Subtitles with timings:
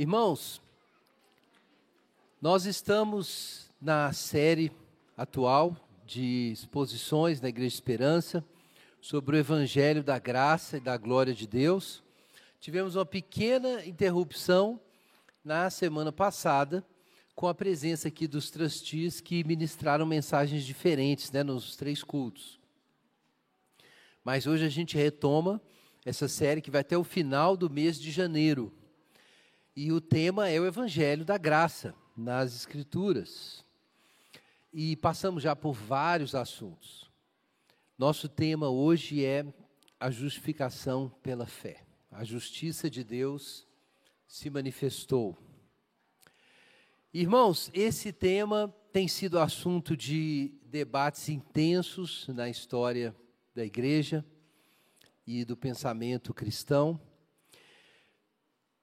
[0.00, 0.62] Irmãos,
[2.40, 4.72] nós estamos na série
[5.14, 8.42] atual de exposições na Igreja Esperança
[8.98, 12.02] sobre o Evangelho da Graça e da Glória de Deus.
[12.58, 14.80] Tivemos uma pequena interrupção
[15.44, 16.82] na semana passada
[17.34, 22.58] com a presença aqui dos trustis que ministraram mensagens diferentes né, nos três cultos.
[24.24, 25.60] Mas hoje a gente retoma
[26.06, 28.72] essa série que vai até o final do mês de janeiro.
[29.74, 33.64] E o tema é o Evangelho da Graça nas Escrituras.
[34.72, 37.08] E passamos já por vários assuntos.
[37.96, 39.46] Nosso tema hoje é
[40.00, 41.84] a justificação pela fé.
[42.10, 43.64] A justiça de Deus
[44.26, 45.38] se manifestou.
[47.14, 53.14] Irmãos, esse tema tem sido assunto de debates intensos na história
[53.54, 54.24] da igreja
[55.24, 57.00] e do pensamento cristão.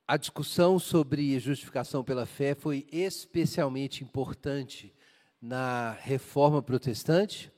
[0.10, 4.96] A discussão sobre justificação pela fé foi especialmente importante
[5.42, 7.52] na reforma protestante.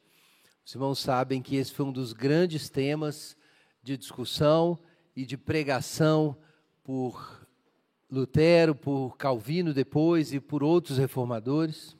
[0.66, 3.38] Os irmãos sabem que esse foi um dos grandes temas
[3.84, 4.80] de discussão
[5.16, 6.36] e de pregação
[6.84, 7.48] por
[8.10, 11.96] Lutero, por Calvino depois e por outros reformadores.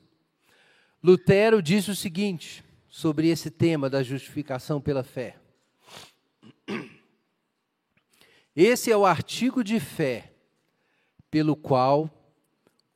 [1.00, 5.36] Lutero disse o seguinte sobre esse tema da justificação pela fé.
[8.56, 10.29] Esse é o artigo de fé
[11.30, 12.10] pelo qual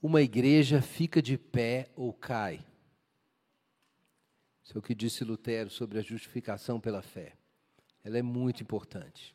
[0.03, 2.67] uma igreja fica de pé ou cai.
[4.63, 7.33] Isso é o que disse Lutero sobre a justificação pela fé.
[8.03, 9.35] Ela é muito importante.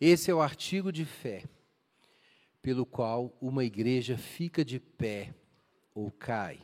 [0.00, 1.44] Esse é o artigo de fé
[2.62, 5.34] pelo qual uma igreja fica de pé
[5.94, 6.60] ou cai.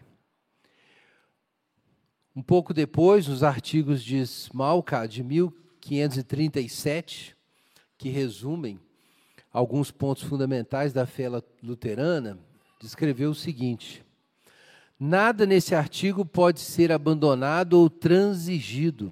[2.34, 7.34] Um pouco depois, nos artigos de Smalka, de 1537,
[7.97, 8.79] que resumem
[9.57, 11.31] alguns pontos fundamentais da fé
[11.62, 12.39] luterana,
[12.79, 14.05] descreveu o seguinte:
[15.01, 19.11] Nada nesse artigo pode ser abandonado ou transigido,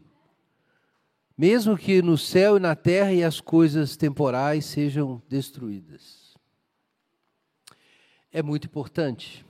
[1.36, 6.34] mesmo que no céu e na terra e as coisas temporais sejam destruídas.
[8.30, 9.46] É muito importante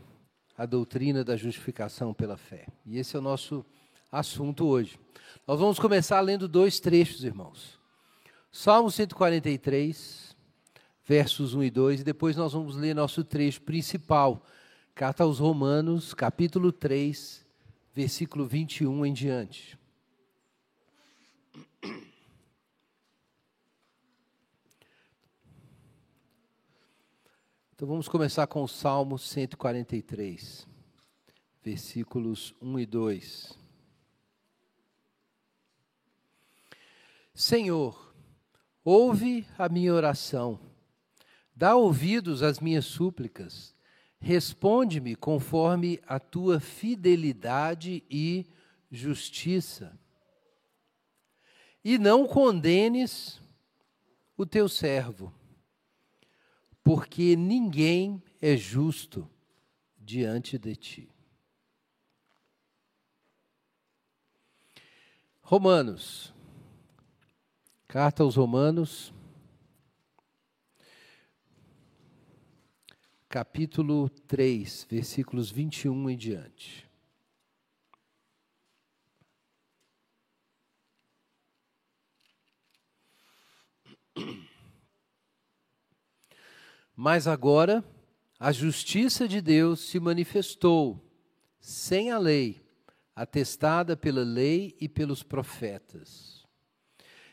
[0.57, 2.69] a doutrina da justificação pela fé.
[2.87, 3.67] E esse é o nosso
[4.13, 4.97] assunto hoje.
[5.45, 7.81] Nós vamos começar lendo dois trechos, irmãos.
[8.53, 10.24] Salmo 143,
[11.05, 14.45] versos 1 e 2, e depois nós vamos ler nosso trecho principal,
[14.95, 17.45] Carta aos Romanos, capítulo 3,
[17.93, 19.79] versículo 21 em diante.
[27.77, 30.65] Então vamos começar com o Salmo 143,
[31.61, 33.59] versículos 1 e 2.
[37.35, 38.15] Senhor,
[38.85, 40.61] ouve a minha oração,
[41.55, 43.75] dá ouvidos às minhas súplicas,
[44.19, 48.47] responde-me conforme a tua fidelidade e
[48.91, 49.99] justiça.
[51.85, 53.41] E não condenes
[54.37, 55.33] o teu servo
[56.85, 59.29] porque ninguém é justo
[59.97, 61.11] diante de ti.
[65.41, 66.33] Romanos,
[67.89, 69.15] carta aos Romanos,
[73.35, 76.89] capítulo 3, versículos 21 em diante.
[86.95, 87.85] Mas agora
[88.39, 91.05] a justiça de Deus se manifestou
[91.59, 92.65] sem a lei,
[93.17, 96.47] atestada pela lei e pelos profetas.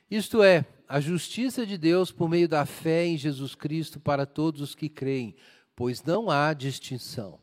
[0.09, 4.61] Isto é, a justiça de Deus por meio da fé em Jesus Cristo para todos
[4.61, 5.35] os que creem,
[5.81, 7.39] pois não há distinção.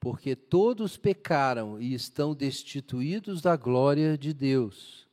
[0.00, 5.06] Porque todos pecaram e estão destituídos da glória de Deus,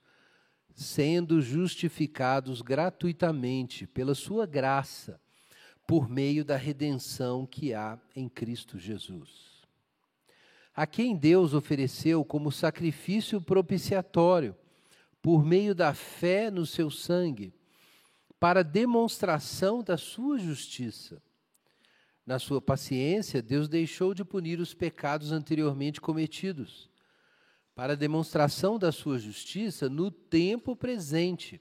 [0.74, 5.22] sendo justificados gratuitamente pela sua graça
[5.86, 9.62] por meio da redenção que há em Cristo Jesus.
[10.76, 14.56] A quem Deus ofereceu como sacrifício propiciatório,
[15.22, 17.54] por meio da fé no seu sangue,
[18.40, 21.22] para demonstração da sua justiça.
[22.28, 26.90] Na sua paciência, Deus deixou de punir os pecados anteriormente cometidos,
[27.74, 31.60] para demonstração da sua justiça no tempo presente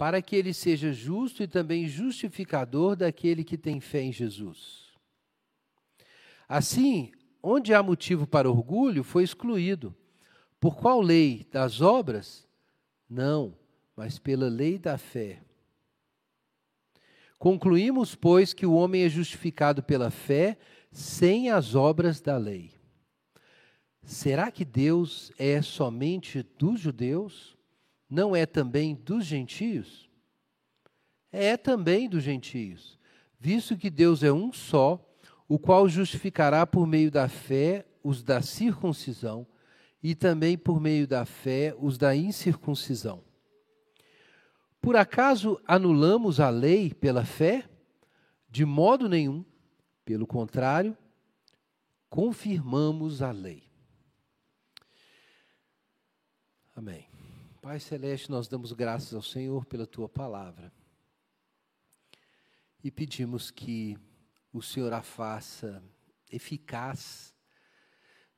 [0.00, 4.94] para que ele seja justo e também justificador daquele que tem fé em Jesus.
[6.48, 7.12] Assim,
[7.42, 9.94] onde há motivo para orgulho, foi excluído.
[10.58, 11.46] Por qual lei?
[11.52, 12.48] Das obras?
[13.06, 13.54] Não,
[13.94, 15.42] mas pela lei da fé.
[17.40, 20.58] Concluímos, pois, que o homem é justificado pela fé
[20.92, 22.70] sem as obras da lei.
[24.04, 27.56] Será que Deus é somente dos judeus?
[28.10, 30.10] Não é também dos gentios?
[31.32, 32.98] É também dos gentios,
[33.38, 35.02] visto que Deus é um só,
[35.48, 39.46] o qual justificará por meio da fé os da circuncisão
[40.02, 43.29] e também por meio da fé os da incircuncisão.
[44.80, 47.68] Por acaso anulamos a lei pela fé?
[48.48, 49.44] De modo nenhum.
[50.04, 50.96] Pelo contrário,
[52.08, 53.70] confirmamos a lei.
[56.74, 57.06] Amém.
[57.60, 60.72] Pai Celeste, nós damos graças ao Senhor pela tua palavra
[62.82, 63.98] e pedimos que
[64.52, 65.82] o Senhor a faça
[66.30, 67.34] eficaz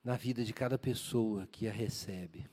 [0.03, 2.51] na vida de cada pessoa que a recebe.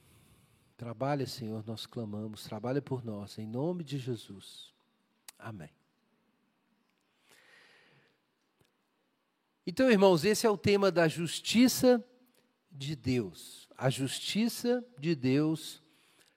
[0.80, 4.74] Trabalha, Senhor, nós clamamos, trabalha por nós, em nome de Jesus.
[5.38, 5.70] Amém.
[9.68, 12.02] Então, irmãos, esse é o tema da justiça
[12.72, 13.68] de Deus.
[13.78, 15.84] A justiça de Deus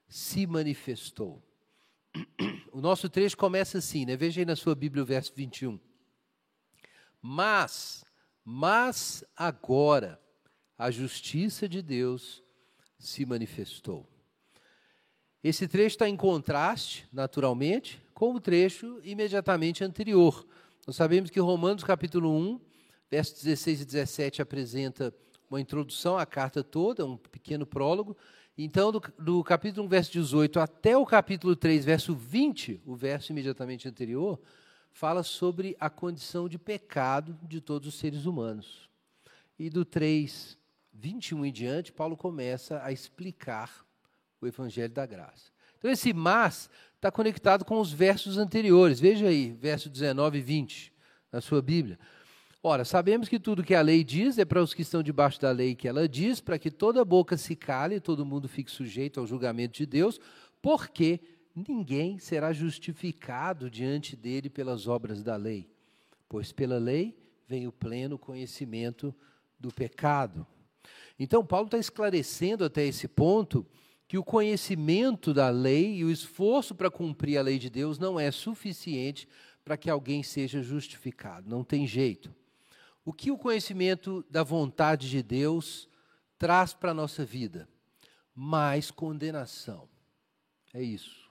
[0.09, 1.41] se manifestou.
[2.73, 4.17] O nosso trecho começa assim, né?
[4.17, 5.79] Veja aí na sua Bíblia o verso 21.
[7.21, 8.05] Mas,
[8.45, 10.21] mas agora,
[10.77, 12.43] a justiça de Deus
[12.99, 14.12] se manifestou.
[15.43, 20.47] Esse trecho está em contraste, naturalmente, com o trecho imediatamente anterior.
[20.87, 22.61] Nós sabemos que Romanos capítulo 1,
[23.11, 25.13] versos 16 e 17 apresenta
[25.51, 28.17] uma introdução à carta toda, um pequeno prólogo.
[28.57, 33.33] Então, do, do capítulo 1, verso 18 até o capítulo 3, verso 20, o verso
[33.33, 34.39] imediatamente anterior,
[34.93, 38.89] fala sobre a condição de pecado de todos os seres humanos.
[39.59, 40.57] E do 3,
[40.93, 43.85] 21 em diante, Paulo começa a explicar
[44.45, 45.51] o Evangelho da Graça.
[45.79, 49.01] Então, esse mas está conectado com os versos anteriores.
[49.01, 50.93] Veja aí, verso 19 e 20,
[51.33, 51.99] na sua Bíblia.
[52.63, 55.51] Ora, sabemos que tudo que a lei diz é para os que estão debaixo da
[55.51, 59.19] lei que ela diz, para que toda boca se cale e todo mundo fique sujeito
[59.19, 60.21] ao julgamento de Deus,
[60.61, 61.19] porque
[61.57, 65.69] ninguém será justificado diante dele pelas obras da lei,
[66.29, 67.19] pois pela lei
[67.49, 69.13] vem o pleno conhecimento
[69.59, 70.47] do pecado.
[71.19, 73.67] Então, Paulo está esclarecendo até esse ponto
[74.13, 78.21] que o conhecimento da lei e o esforço para cumprir a lei de Deus não
[78.21, 79.27] é suficiente
[79.65, 81.49] para que alguém seja justificado.
[81.49, 82.31] Não tem jeito.
[83.07, 85.89] O que o conhecimento da vontade de Deus
[86.39, 87.67] traz para a nossa vida?
[88.35, 89.89] Mais condenação.
[90.75, 91.31] É isso.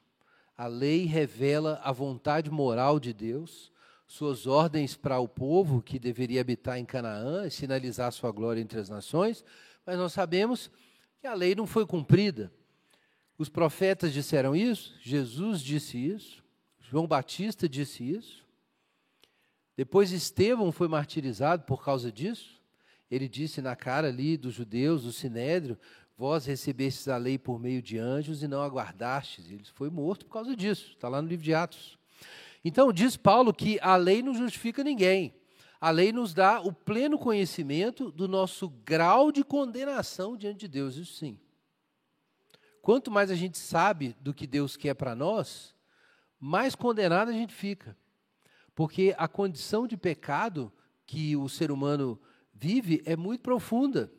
[0.58, 3.72] A lei revela a vontade moral de Deus,
[4.08, 8.80] suas ordens para o povo que deveria habitar em Canaã e sinalizar sua glória entre
[8.80, 9.46] as nações,
[9.86, 10.72] mas nós sabemos
[11.20, 12.52] que a lei não foi cumprida.
[13.42, 16.44] Os profetas disseram isso, Jesus disse isso,
[16.80, 18.46] João Batista disse isso.
[19.76, 22.62] Depois Estevão foi martirizado por causa disso.
[23.10, 25.76] Ele disse na cara ali dos judeus, do sinédrio,
[26.16, 29.50] vós recebestes a lei por meio de anjos e não aguardastes.
[29.50, 30.92] Ele foi morto por causa disso.
[30.92, 31.98] Está lá no livro de Atos.
[32.64, 35.34] Então, diz Paulo que a lei não justifica ninguém.
[35.80, 40.96] A lei nos dá o pleno conhecimento do nosso grau de condenação diante de Deus,
[40.96, 41.40] isso sim.
[42.82, 45.76] Quanto mais a gente sabe do que Deus quer para nós,
[46.40, 47.96] mais condenado a gente fica.
[48.74, 50.72] Porque a condição de pecado
[51.06, 52.20] que o ser humano
[52.54, 54.12] vive é muito profunda.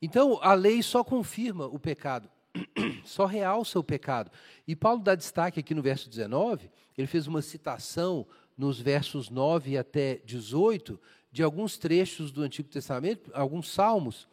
[0.00, 2.28] Então, a lei só confirma o pecado,
[3.04, 4.30] só realça o pecado.
[4.66, 8.26] E Paulo dá destaque aqui no verso 19, ele fez uma citação
[8.56, 10.98] nos versos 9 até 18
[11.30, 14.28] de alguns trechos do Antigo Testamento, alguns salmos,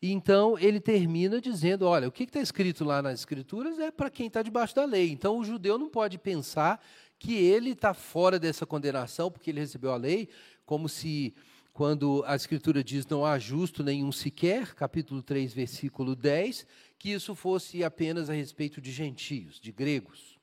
[0.00, 4.10] e então ele termina dizendo: olha, o que está escrito lá nas Escrituras é para
[4.10, 5.10] quem está debaixo da lei.
[5.10, 6.84] Então o judeu não pode pensar
[7.18, 10.28] que ele está fora dessa condenação porque ele recebeu a lei,
[10.64, 11.34] como se
[11.72, 16.66] quando a Escritura diz não há justo nenhum sequer, capítulo 3, versículo 10,
[16.98, 20.38] que isso fosse apenas a respeito de gentios, de gregos.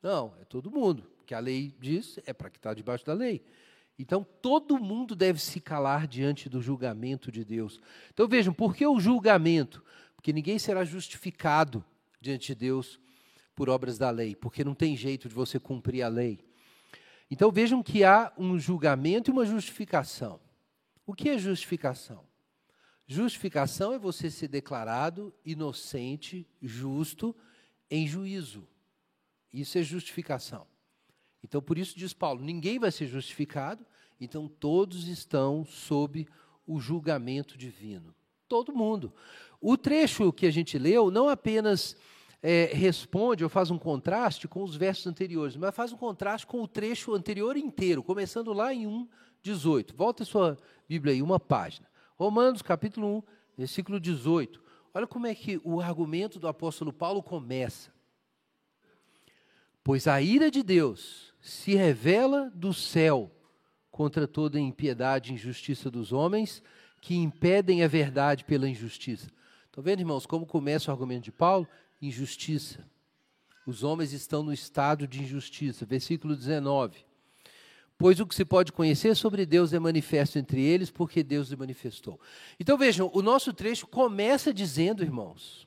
[0.00, 3.42] Não, é todo mundo, que a lei diz é para que está debaixo da lei.
[3.98, 7.80] Então, todo mundo deve se calar diante do julgamento de Deus.
[8.12, 9.82] Então, vejam, por que o julgamento?
[10.14, 11.84] Porque ninguém será justificado
[12.20, 13.00] diante de Deus
[13.54, 16.44] por obras da lei, porque não tem jeito de você cumprir a lei.
[17.30, 20.38] Então, vejam que há um julgamento e uma justificação.
[21.06, 22.24] O que é justificação?
[23.06, 27.34] Justificação é você ser declarado inocente, justo,
[27.90, 28.68] em juízo.
[29.52, 30.66] Isso é justificação.
[31.46, 33.86] Então, por isso diz Paulo: ninguém vai ser justificado,
[34.20, 36.26] então todos estão sob
[36.66, 38.12] o julgamento divino.
[38.48, 39.14] Todo mundo.
[39.60, 41.96] O trecho que a gente leu não apenas
[42.42, 46.60] é, responde ou faz um contraste com os versos anteriores, mas faz um contraste com
[46.62, 49.08] o trecho anterior inteiro, começando lá em 1,
[49.40, 49.94] 18.
[49.94, 51.88] Volta a sua Bíblia aí, uma página.
[52.16, 53.22] Romanos, capítulo 1,
[53.56, 54.60] versículo 18.
[54.92, 57.94] Olha como é que o argumento do apóstolo Paulo começa.
[59.84, 63.30] Pois a ira de Deus se revela do céu
[63.88, 66.60] contra toda impiedade e injustiça dos homens
[67.00, 69.30] que impedem a verdade pela injustiça.
[69.66, 71.68] Estão vendo, irmãos, como começa o argumento de Paulo?
[72.02, 72.84] Injustiça.
[73.64, 75.86] Os homens estão no estado de injustiça.
[75.86, 77.04] Versículo 19.
[77.96, 81.56] Pois o que se pode conhecer sobre Deus é manifesto entre eles, porque Deus lhe
[81.56, 82.20] manifestou.
[82.58, 85.66] Então vejam, o nosso trecho começa dizendo, irmãos,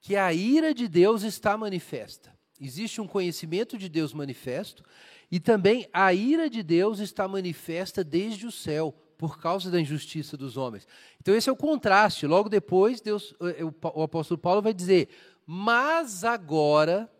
[0.00, 2.39] que a ira de Deus está manifesta.
[2.60, 4.84] Existe um conhecimento de Deus manifesto,
[5.30, 10.34] e também a ira de Deus está manifesta desde o céu, por causa da injustiça
[10.34, 10.88] dos homens.
[11.20, 12.26] Então esse é o contraste.
[12.26, 15.10] Logo depois, Deus, eh, o apóstolo Paulo vai dizer:
[15.46, 17.10] "Mas agora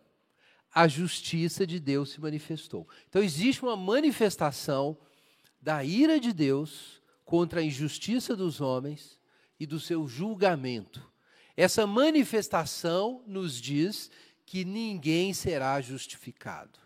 [0.73, 2.87] a justiça de Deus se manifestou".
[3.07, 4.97] Então existe uma manifestação
[5.61, 9.19] da ira de Deus contra a injustiça dos homens
[9.59, 11.07] e do seu julgamento.
[11.55, 14.09] Essa manifestação nos diz
[14.51, 16.77] que ninguém será justificado.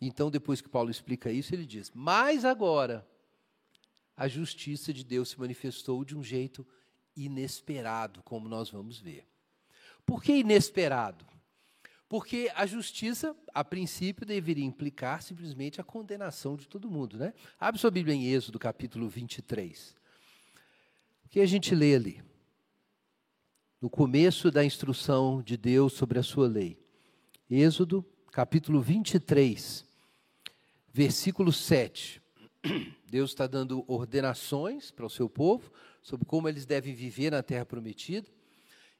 [0.00, 3.06] Então, depois que Paulo explica isso, ele diz: Mas agora
[4.16, 6.66] a justiça de Deus se manifestou de um jeito
[7.16, 9.24] inesperado, como nós vamos ver.
[10.04, 11.24] Por que inesperado?
[12.08, 17.18] Porque a justiça, a princípio, deveria implicar simplesmente a condenação de todo mundo.
[17.18, 17.34] Né?
[17.56, 19.94] Abre sua Bíblia em Êxodo, capítulo 23.
[21.24, 22.27] O que a gente lê ali?
[23.80, 26.76] No começo da instrução de Deus sobre a sua lei.
[27.48, 29.84] Êxodo, capítulo 23,
[30.92, 32.20] versículo 7.
[33.08, 35.70] Deus está dando ordenações para o seu povo
[36.02, 38.26] sobre como eles devem viver na terra prometida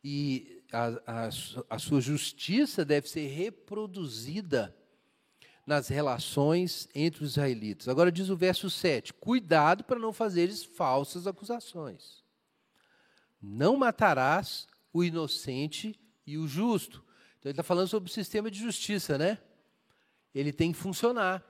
[0.04, 1.28] e a, a,
[1.70, 4.72] a sua justiça deve ser reproduzida
[5.66, 7.88] nas relações entre os israelitas.
[7.88, 12.27] Agora diz o verso 7: Cuidado para não fazeres falsas acusações.
[13.40, 17.04] Não matarás o inocente e o justo.
[17.38, 19.38] Então ele está falando sobre o sistema de justiça, né?
[20.34, 21.44] Ele tem que funcionar.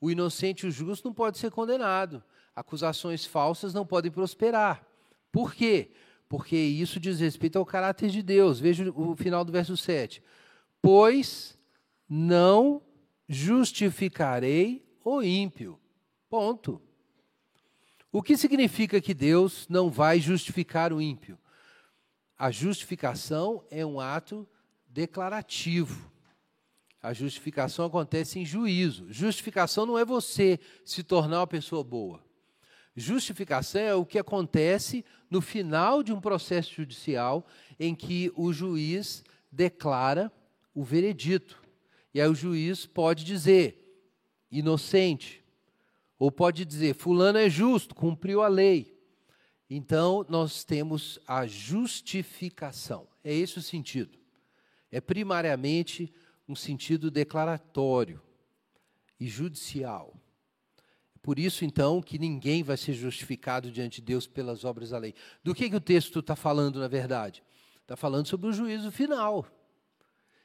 [0.00, 2.22] O inocente e o justo não pode ser condenado.
[2.54, 4.86] Acusações falsas não podem prosperar.
[5.30, 5.92] Por quê?
[6.28, 8.58] Porque isso diz respeito ao caráter de Deus.
[8.58, 10.22] Veja o final do verso 7.
[10.80, 11.58] Pois
[12.08, 12.82] não
[13.28, 15.78] justificarei o ímpio.
[16.28, 16.80] Ponto.
[18.12, 21.38] O que significa que Deus não vai justificar o ímpio?
[22.38, 24.46] A justificação é um ato
[24.86, 26.12] declarativo.
[27.02, 29.10] A justificação acontece em juízo.
[29.10, 32.22] Justificação não é você se tornar uma pessoa boa.
[32.94, 37.46] Justificação é o que acontece no final de um processo judicial
[37.80, 40.30] em que o juiz declara
[40.74, 41.62] o veredito.
[42.12, 43.78] E aí o juiz pode dizer
[44.50, 45.41] inocente,
[46.22, 48.96] ou pode dizer fulano é justo, cumpriu a lei.
[49.68, 53.08] Então nós temos a justificação.
[53.24, 54.16] É esse o sentido.
[54.88, 56.14] É primariamente
[56.48, 58.22] um sentido declaratório
[59.18, 60.16] e judicial.
[61.20, 65.16] Por isso, então, que ninguém vai ser justificado diante de Deus pelas obras da lei.
[65.42, 67.42] Do que, que o texto está falando, na verdade?
[67.80, 69.44] Está falando sobre o juízo final,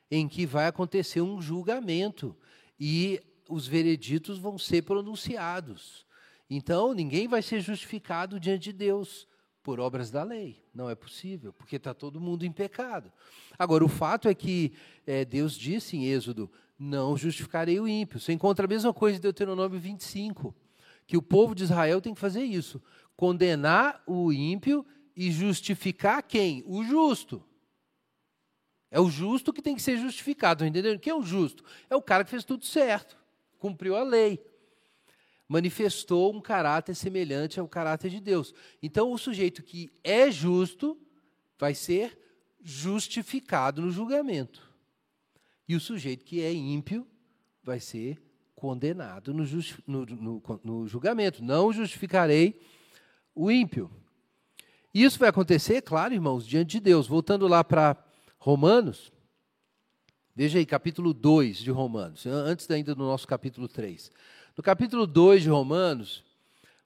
[0.09, 2.35] em que vai acontecer um julgamento
[2.79, 6.05] e os vereditos vão ser pronunciados.
[6.49, 9.27] Então, ninguém vai ser justificado diante de Deus
[9.61, 10.63] por obras da lei.
[10.73, 13.11] Não é possível, porque está todo mundo em pecado.
[13.59, 14.71] Agora, o fato é que
[15.05, 16.49] é, Deus disse em Êxodo:
[16.79, 18.19] não justificarei o ímpio.
[18.19, 20.55] Você encontra a mesma coisa em Deuteronômio 25,
[21.05, 22.81] que o povo de Israel tem que fazer isso:
[23.15, 24.85] condenar o ímpio
[25.15, 26.63] e justificar quem?
[26.65, 27.43] O justo.
[28.89, 30.97] É o justo que tem que ser justificado, entendeu?
[30.97, 31.63] Quem é o justo?
[31.89, 33.17] É o cara que fez tudo certo,
[33.57, 34.43] cumpriu a lei
[35.47, 38.53] manifestou um caráter semelhante ao caráter de Deus.
[38.83, 40.99] Então, o sujeito que é justo
[41.57, 42.19] vai ser
[42.61, 44.61] justificado no julgamento.
[45.67, 47.07] E o sujeito que é ímpio
[47.63, 48.21] vai ser
[48.55, 49.43] condenado no,
[49.85, 51.43] no, no, no julgamento.
[51.43, 52.59] Não justificarei
[53.33, 53.89] o ímpio.
[54.93, 57.07] Isso vai acontecer, claro, irmãos, diante de Deus.
[57.07, 57.95] Voltando lá para
[58.37, 59.11] Romanos,
[60.37, 64.11] veja aí, capítulo 2 de Romanos, antes ainda do nosso capítulo 3.
[64.55, 66.23] No capítulo 2 de Romanos,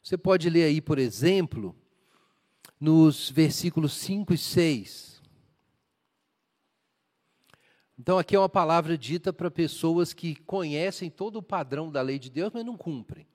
[0.01, 1.75] você pode ler aí, por exemplo,
[2.79, 5.21] nos versículos 5 e 6.
[7.99, 12.17] Então, aqui é uma palavra dita para pessoas que conhecem todo o padrão da lei
[12.17, 13.27] de Deus, mas não cumprem.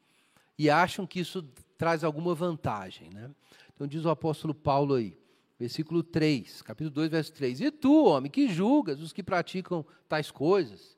[0.58, 1.42] E acham que isso
[1.76, 3.10] traz alguma vantagem.
[3.12, 3.30] Né?
[3.74, 5.14] Então, diz o apóstolo Paulo aí,
[5.58, 7.60] versículo 3, capítulo 2, verso 3.
[7.60, 10.96] E tu, homem, que julgas os que praticam tais coisas,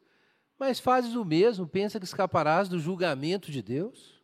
[0.58, 4.18] mas fazes o mesmo, pensa que escaparás do julgamento de Deus?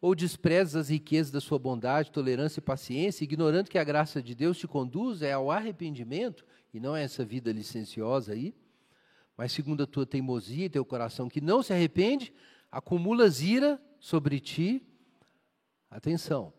[0.00, 4.34] Ou desprezas as riquezas da sua bondade, tolerância e paciência, ignorando que a graça de
[4.34, 8.54] Deus te conduz é ao arrependimento, e não é essa vida licenciosa aí,
[9.36, 12.32] mas segundo a tua teimosia e teu coração que não se arrepende,
[12.70, 14.84] acumulas ira sobre ti.
[15.90, 16.52] Atenção,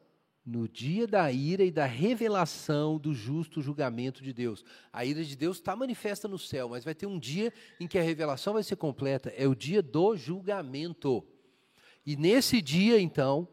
[0.50, 4.66] no dia da ira e da revelação do justo julgamento de Deus.
[4.92, 8.00] A ira de Deus está manifesta no céu, mas vai ter um dia em que
[8.00, 9.32] a revelação vai ser completa.
[9.38, 11.24] É o dia do julgamento.
[12.04, 13.48] E nesse dia, então,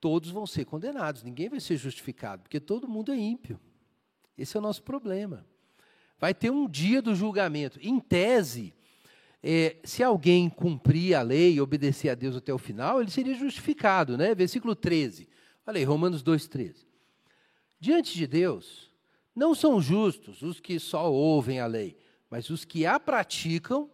[0.00, 3.60] todos vão ser condenados, ninguém vai ser justificado, porque todo mundo é ímpio.
[4.36, 5.46] Esse é o nosso problema.
[6.18, 7.78] Vai ter um dia do julgamento.
[7.80, 8.74] Em tese,
[9.40, 13.34] é, se alguém cumprir a lei e obedecer a Deus até o final, ele seria
[13.34, 14.34] justificado, né?
[14.34, 15.28] Versículo 13.
[15.70, 16.74] Olha aí, Romanos 2,13.
[17.78, 18.90] Diante de Deus,
[19.32, 21.96] não são justos os que só ouvem a lei,
[22.28, 23.88] mas os que a praticam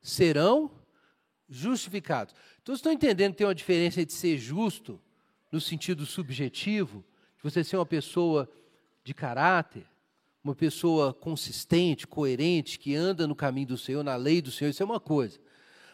[0.00, 0.70] serão
[1.50, 2.34] justificados.
[2.62, 4.98] Então, estão entendendo que tem uma diferença entre ser justo,
[5.52, 7.04] no sentido subjetivo,
[7.36, 8.50] de você ser uma pessoa
[9.04, 9.84] de caráter,
[10.42, 14.82] uma pessoa consistente, coerente, que anda no caminho do Senhor, na lei do Senhor, isso
[14.82, 15.38] é uma coisa.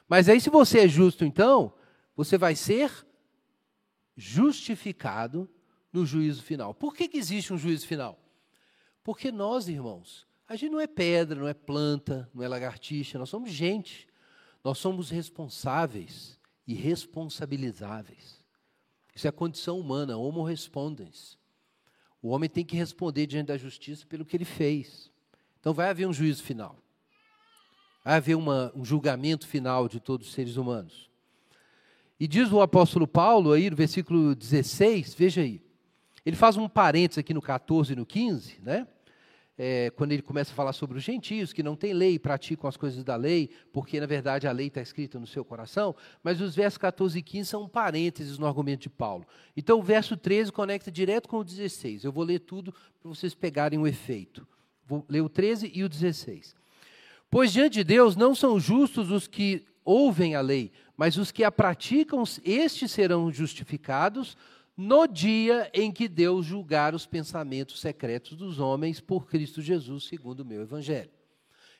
[0.09, 1.75] Mas aí, se você é justo, então,
[2.15, 3.08] você vai ser
[4.19, 5.49] justificado
[5.93, 6.75] no juízo final.
[6.75, 8.19] Por que, que existe um juízo final?
[9.05, 13.31] Porque nós, irmãos, a gente não é pedra, não é planta, não é lagartixa, nós
[13.31, 14.09] somos gente.
[14.65, 18.45] Nós somos responsáveis e responsabilizáveis.
[19.15, 21.39] Isso é a condição humana, homo respondens.
[22.21, 25.13] O homem tem que responder diante da justiça pelo que ele fez.
[25.61, 26.77] Então vai haver um juízo final.
[28.05, 31.08] Vai haver uma, um julgamento final de todos os seres humanos.
[32.21, 35.61] E diz o apóstolo Paulo aí no versículo 16, veja aí.
[36.27, 38.87] Ele faz um parênteses aqui no 14 e no 15, né?
[39.61, 42.77] É, quando ele começa a falar sobre os gentios que não têm lei praticam as
[42.77, 46.55] coisas da lei, porque na verdade a lei está escrita no seu coração, mas os
[46.55, 49.27] versos 14 e 15 são parênteses no argumento de Paulo.
[49.57, 52.05] Então o verso 13 conecta direto com o 16.
[52.05, 54.47] Eu vou ler tudo para vocês pegarem o efeito.
[54.87, 56.55] Vou ler o 13 e o 16.
[57.29, 61.43] Pois diante de Deus não são justos os que ouvem a lei, mas os que
[61.43, 64.37] a praticam, estes serão justificados
[64.77, 70.41] no dia em que Deus julgar os pensamentos secretos dos homens por Cristo Jesus, segundo
[70.41, 71.11] o meu evangelho.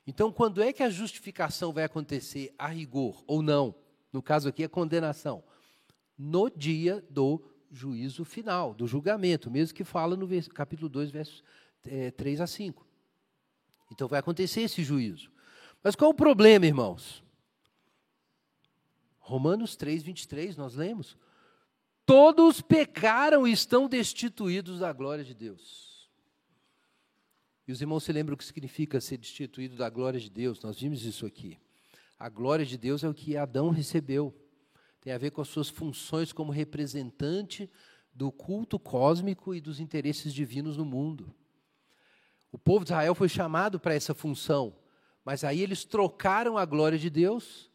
[0.07, 3.75] Então, quando é que a justificação vai acontecer a rigor ou não?
[4.11, 5.45] No caso aqui, a condenação.
[6.17, 11.45] No dia do juízo final, do julgamento, mesmo que fala no capítulo 2, versos
[11.87, 12.87] é, 3 a 5.
[13.93, 15.31] Então vai acontecer esse juízo.
[15.85, 17.23] Mas qual o problema, irmãos?
[19.29, 21.15] Romanos 3, 23, nós lemos.
[22.07, 26.09] Todos pecaram e estão destituídos da glória de Deus.
[27.67, 30.63] E os irmãos se lembram o que significa ser destituído da glória de Deus?
[30.63, 31.59] Nós vimos isso aqui.
[32.19, 34.35] A glória de Deus é o que Adão recebeu.
[34.99, 37.71] Tem a ver com as suas funções como representante
[38.15, 41.35] do culto cósmico e dos interesses divinos no mundo.
[42.51, 44.75] O povo de Israel foi chamado para essa função,
[45.23, 47.68] mas aí eles trocaram a glória de Deus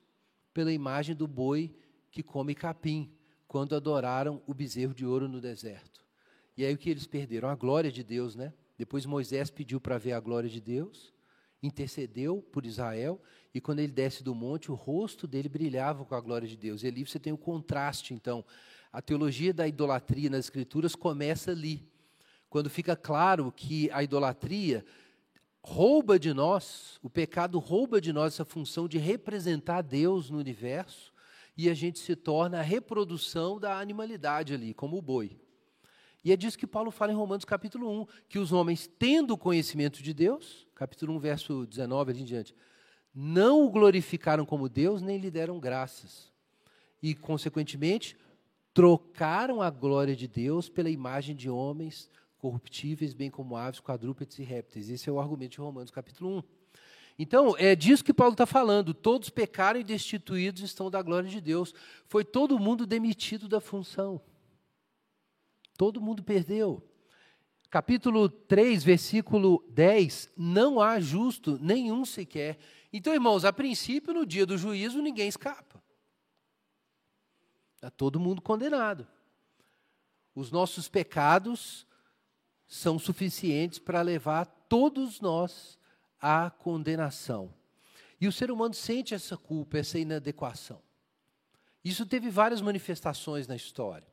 [0.53, 1.73] pela imagem do boi
[2.11, 3.11] que come capim,
[3.47, 6.03] quando adoraram o bezerro de ouro no deserto.
[6.55, 7.49] E aí o que eles perderam?
[7.49, 8.53] A glória de Deus, né?
[8.77, 11.13] Depois Moisés pediu para ver a glória de Deus,
[11.61, 13.21] intercedeu por Israel,
[13.53, 16.83] e quando ele desce do monte, o rosto dele brilhava com a glória de Deus.
[16.83, 18.43] E ali você tem o contraste, então.
[18.91, 21.87] A teologia da idolatria nas Escrituras começa ali.
[22.49, 24.85] Quando fica claro que a idolatria
[25.63, 31.13] rouba de nós, o pecado rouba de nós essa função de representar Deus no universo
[31.57, 35.39] e a gente se torna a reprodução da animalidade ali, como o boi.
[36.23, 40.01] E é disso que Paulo fala em Romanos capítulo 1, que os homens, tendo conhecimento
[40.01, 42.55] de Deus, capítulo 1, verso 19 ali em diante,
[43.13, 46.31] não o glorificaram como Deus, nem lhe deram graças.
[47.01, 48.17] E, consequentemente,
[48.73, 52.09] trocaram a glória de Deus pela imagem de homens,
[52.43, 54.89] corruptíveis, bem como aves, quadrúpedes e répteis.
[54.89, 56.43] Esse é o argumento de Romanos, capítulo 1.
[57.17, 58.93] Então, é disso que Paulo está falando.
[58.93, 61.73] Todos pecaram e destituídos estão da glória de Deus.
[62.05, 64.21] Foi todo mundo demitido da função.
[65.77, 66.85] Todo mundo perdeu.
[67.69, 72.59] Capítulo 3, versículo 10: Não há justo nenhum sequer.
[72.91, 75.81] Então, irmãos, a princípio, no dia do juízo, ninguém escapa.
[77.75, 79.07] Está todo mundo condenado.
[80.35, 81.87] Os nossos pecados
[82.73, 85.77] são suficientes para levar todos nós
[86.19, 87.53] à condenação.
[88.19, 90.81] E o ser humano sente essa culpa, essa inadequação.
[91.85, 94.07] Isso teve várias manifestações na história.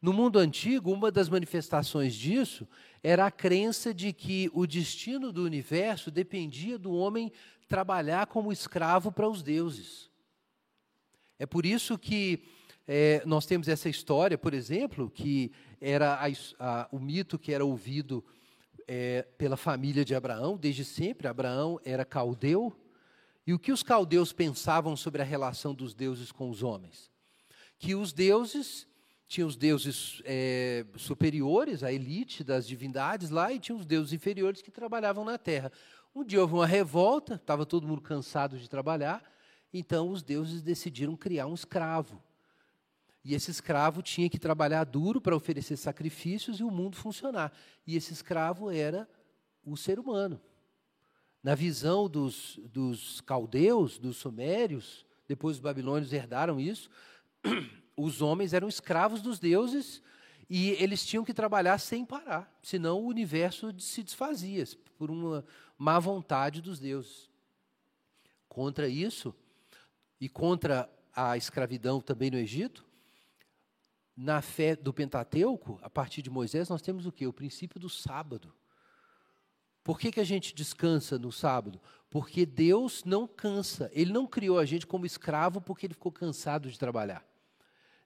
[0.00, 2.66] No mundo antigo, uma das manifestações disso
[3.02, 7.30] era a crença de que o destino do universo dependia do homem
[7.68, 10.08] trabalhar como escravo para os deuses.
[11.38, 12.42] É por isso que
[12.90, 16.26] é, nós temos essa história, por exemplo, que era a,
[16.58, 18.24] a, o mito que era ouvido
[18.86, 21.28] é, pela família de Abraão, desde sempre.
[21.28, 22.74] Abraão era caldeu.
[23.46, 27.10] E o que os caldeus pensavam sobre a relação dos deuses com os homens?
[27.78, 28.88] Que os deuses
[29.26, 34.62] tinha os deuses é, superiores, a elite das divindades lá, e tinha os deuses inferiores
[34.62, 35.70] que trabalhavam na terra.
[36.14, 39.22] Um dia houve uma revolta, estava todo mundo cansado de trabalhar,
[39.74, 42.22] então os deuses decidiram criar um escravo.
[43.28, 47.52] E esse escravo tinha que trabalhar duro para oferecer sacrifícios e o mundo funcionar.
[47.86, 49.06] E esse escravo era
[49.62, 50.40] o ser humano.
[51.42, 56.88] Na visão dos, dos caldeus, dos sumérios, depois os babilônios herdaram isso,
[57.94, 60.02] os homens eram escravos dos deuses
[60.48, 64.64] e eles tinham que trabalhar sem parar, senão o universo se desfazia
[64.96, 65.44] por uma
[65.76, 67.28] má vontade dos deuses.
[68.48, 69.34] Contra isso,
[70.18, 72.87] e contra a escravidão também no Egito,
[74.20, 77.24] na fé do Pentateuco, a partir de Moisés, nós temos o quê?
[77.24, 78.52] O princípio do sábado.
[79.84, 81.80] Por que, que a gente descansa no sábado?
[82.10, 83.88] Porque Deus não cansa.
[83.92, 87.24] Ele não criou a gente como escravo porque ele ficou cansado de trabalhar.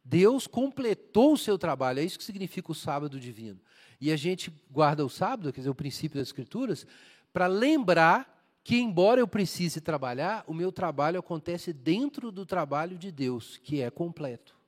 [0.05, 3.59] Deus completou o seu trabalho, é isso que significa o sábado divino.
[3.99, 6.87] E a gente guarda o sábado, quer dizer, o princípio das Escrituras,
[7.33, 13.11] para lembrar que, embora eu precise trabalhar, o meu trabalho acontece dentro do trabalho de
[13.11, 14.61] Deus, que é completo.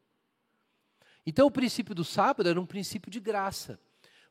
[1.27, 3.79] Então, o princípio do sábado era um princípio de graça.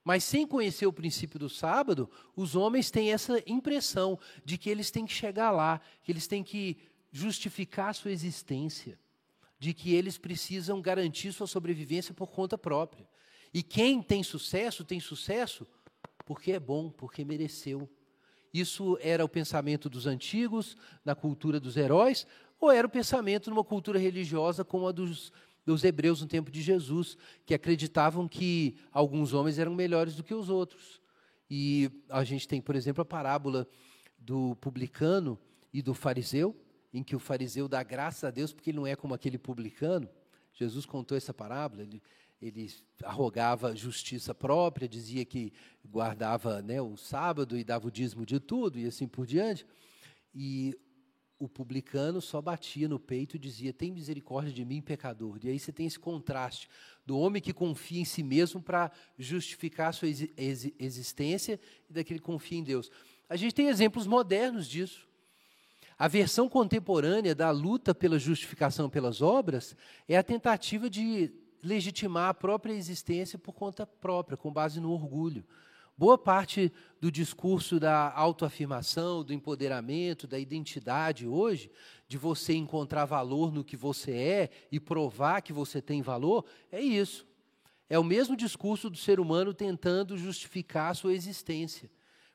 [0.03, 4.91] Mas sem conhecer o princípio do sábado, os homens têm essa impressão de que eles
[4.91, 6.77] têm que chegar lá, que eles têm que
[7.11, 8.99] justificar a sua existência
[9.57, 13.07] de que eles precisam garantir sua sobrevivência por conta própria.
[13.53, 15.65] E quem tem sucesso, tem sucesso
[16.25, 17.89] porque é bom, porque mereceu.
[18.53, 20.75] Isso era o pensamento dos antigos,
[21.05, 22.27] na cultura dos heróis,
[22.59, 25.31] ou era o pensamento numa cultura religiosa como a dos,
[25.65, 30.33] dos hebreus no tempo de Jesus, que acreditavam que alguns homens eram melhores do que
[30.33, 31.01] os outros.
[31.49, 33.67] E a gente tem, por exemplo, a parábola
[34.17, 35.39] do publicano
[35.71, 36.55] e do fariseu,
[36.93, 40.07] em que o fariseu dá graças a Deus porque ele não é como aquele publicano.
[40.53, 42.01] Jesus contou essa parábola, ele,
[42.41, 42.71] ele
[43.03, 45.51] arrogava justiça própria, dizia que
[45.83, 49.65] guardava né, o sábado e dava o dízimo de tudo e assim por diante.
[50.33, 50.77] E
[51.43, 55.37] o publicano só batia no peito e dizia: Tem misericórdia de mim, pecador.
[55.43, 56.69] E aí você tem esse contraste
[57.05, 62.57] do homem que confia em si mesmo para justificar sua existência e daquele que confia
[62.57, 62.89] em Deus.
[63.29, 65.07] A gente tem exemplos modernos disso.
[65.97, 69.75] A versão contemporânea da luta pela justificação pelas obras
[70.07, 75.45] é a tentativa de legitimar a própria existência por conta própria, com base no orgulho.
[75.97, 81.69] Boa parte do discurso da autoafirmação, do empoderamento, da identidade hoje,
[82.07, 86.81] de você encontrar valor no que você é e provar que você tem valor, é
[86.81, 87.27] isso.
[87.89, 91.89] É o mesmo discurso do ser humano tentando justificar a sua existência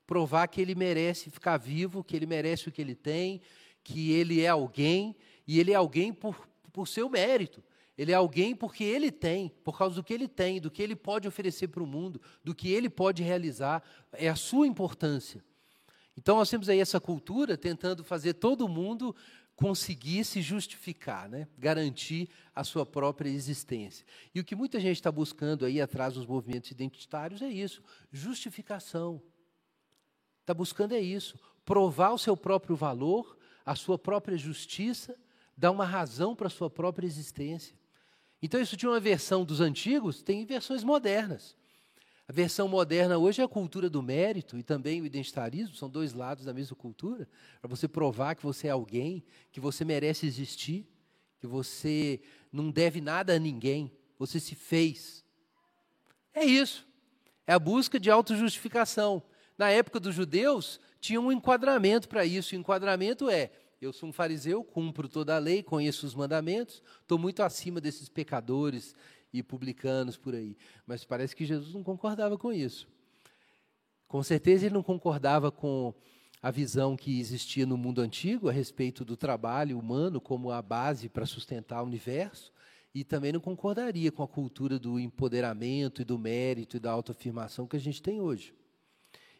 [0.08, 3.42] provar que ele merece ficar vivo, que ele merece o que ele tem,
[3.84, 5.14] que ele é alguém,
[5.46, 7.62] e ele é alguém por, por seu mérito.
[7.98, 10.94] Ele é alguém porque ele tem, por causa do que ele tem, do que ele
[10.94, 13.82] pode oferecer para o mundo, do que ele pode realizar,
[14.12, 15.44] é a sua importância.
[16.16, 19.14] Então nós temos aí essa cultura tentando fazer todo mundo
[19.56, 21.48] conseguir se justificar, né?
[21.58, 24.06] garantir a sua própria existência.
[24.32, 27.82] E o que muita gente está buscando aí atrás dos movimentos identitários é isso:
[28.12, 29.20] justificação.
[30.40, 35.16] Está buscando é isso: provar o seu próprio valor, a sua própria justiça,
[35.56, 37.77] dar uma razão para a sua própria existência.
[38.42, 41.56] Então, isso tinha uma versão dos antigos, tem versões modernas.
[42.28, 46.12] A versão moderna hoje é a cultura do mérito e também o identitarismo, são dois
[46.12, 47.26] lados da mesma cultura,
[47.60, 50.86] para você provar que você é alguém, que você merece existir,
[51.40, 52.20] que você
[52.52, 55.24] não deve nada a ninguém, você se fez.
[56.34, 56.86] É isso.
[57.46, 59.22] É a busca de autojustificação.
[59.56, 62.54] Na época dos judeus, tinha um enquadramento para isso.
[62.54, 63.50] O enquadramento é:
[63.84, 68.08] eu sou um fariseu, cumpro toda a lei, conheço os mandamentos, estou muito acima desses
[68.08, 68.94] pecadores
[69.32, 70.56] e publicanos por aí.
[70.86, 72.88] Mas parece que Jesus não concordava com isso.
[74.06, 75.94] Com certeza ele não concordava com
[76.40, 81.08] a visão que existia no mundo antigo a respeito do trabalho humano como a base
[81.08, 82.52] para sustentar o universo,
[82.94, 87.66] e também não concordaria com a cultura do empoderamento e do mérito e da autoafirmação
[87.66, 88.54] que a gente tem hoje.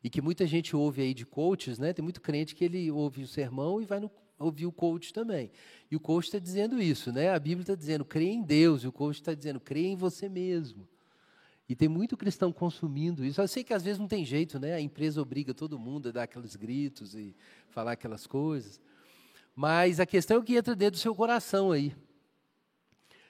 [0.04, 1.92] E que muita gente ouve aí de coaches, né?
[1.92, 5.50] Tem muito crente que ele ouve o sermão e vai no, ouvir o coach também.
[5.90, 7.30] E o coach está dizendo isso, né?
[7.30, 10.28] A Bíblia está dizendo, crê em Deus, e o coach está dizendo, crê em você
[10.28, 10.86] mesmo.
[11.68, 13.40] E tem muito cristão consumindo isso.
[13.40, 14.74] Eu sei que às vezes não tem jeito, né?
[14.74, 17.36] A empresa obriga todo mundo a dar aqueles gritos e
[17.68, 18.80] falar aquelas coisas.
[19.54, 21.94] Mas a questão é o que entra dentro do seu coração aí.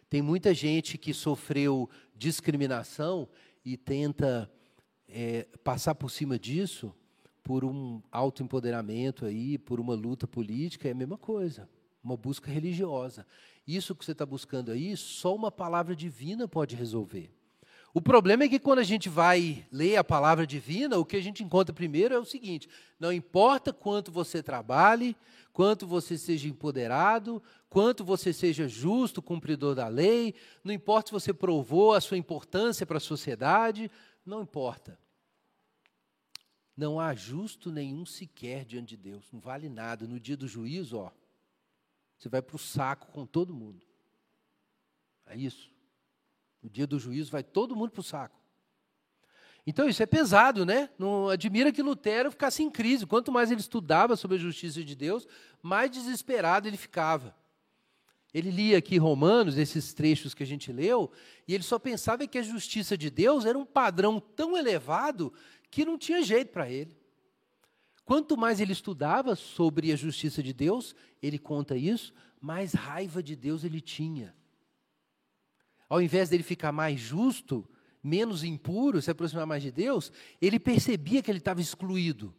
[0.08, 3.28] Tem muita gente que sofreu discriminação
[3.64, 4.50] e tenta
[5.08, 6.94] é, passar por cima disso
[7.48, 11.66] por um autoempoderamento aí, por uma luta política, é a mesma coisa,
[12.04, 13.26] uma busca religiosa.
[13.66, 17.32] Isso que você está buscando aí, só uma palavra divina pode resolver.
[17.94, 21.22] O problema é que quando a gente vai ler a palavra divina, o que a
[21.22, 22.68] gente encontra primeiro é o seguinte:
[23.00, 25.16] não importa quanto você trabalhe,
[25.50, 31.32] quanto você seja empoderado, quanto você seja justo, cumpridor da lei, não importa se você
[31.32, 33.90] provou a sua importância para a sociedade,
[34.26, 34.98] não importa.
[36.78, 40.06] Não há justo nenhum sequer diante de Deus, não vale nada.
[40.06, 41.10] No dia do juízo, ó,
[42.16, 43.84] você vai para o saco com todo mundo.
[45.26, 45.72] É isso.
[46.62, 48.38] No dia do juízo vai todo mundo para o saco.
[49.66, 50.88] Então isso é pesado, né?
[50.96, 53.06] Não admira que Lutero ficasse em crise.
[53.06, 55.26] Quanto mais ele estudava sobre a justiça de Deus,
[55.60, 57.34] mais desesperado ele ficava.
[58.32, 61.10] Ele lia aqui Romanos, esses trechos que a gente leu,
[61.46, 65.32] e ele só pensava que a justiça de Deus era um padrão tão elevado
[65.70, 66.96] que não tinha jeito para ele.
[68.04, 73.36] Quanto mais ele estudava sobre a justiça de Deus, ele conta isso, mais raiva de
[73.36, 74.34] Deus ele tinha.
[75.88, 77.68] Ao invés dele ficar mais justo,
[78.02, 82.34] menos impuro, se aproximar mais de Deus, ele percebia que ele estava excluído.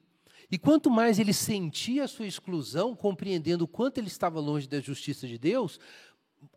[0.52, 4.80] E quanto mais ele sentia a sua exclusão, compreendendo o quanto ele estava longe da
[4.80, 5.80] justiça de Deus,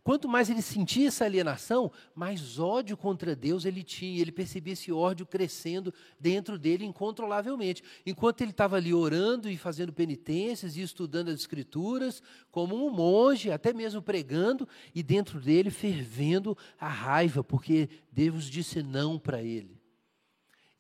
[0.03, 4.21] quanto mais ele sentia essa alienação, mais ódio contra Deus ele tinha.
[4.21, 7.83] Ele percebia esse ódio crescendo dentro dele incontrolavelmente.
[8.05, 13.51] Enquanto ele estava ali orando e fazendo penitências e estudando as Escrituras, como um monge,
[13.51, 19.81] até mesmo pregando, e dentro dele fervendo a raiva, porque Deus disse não para ele.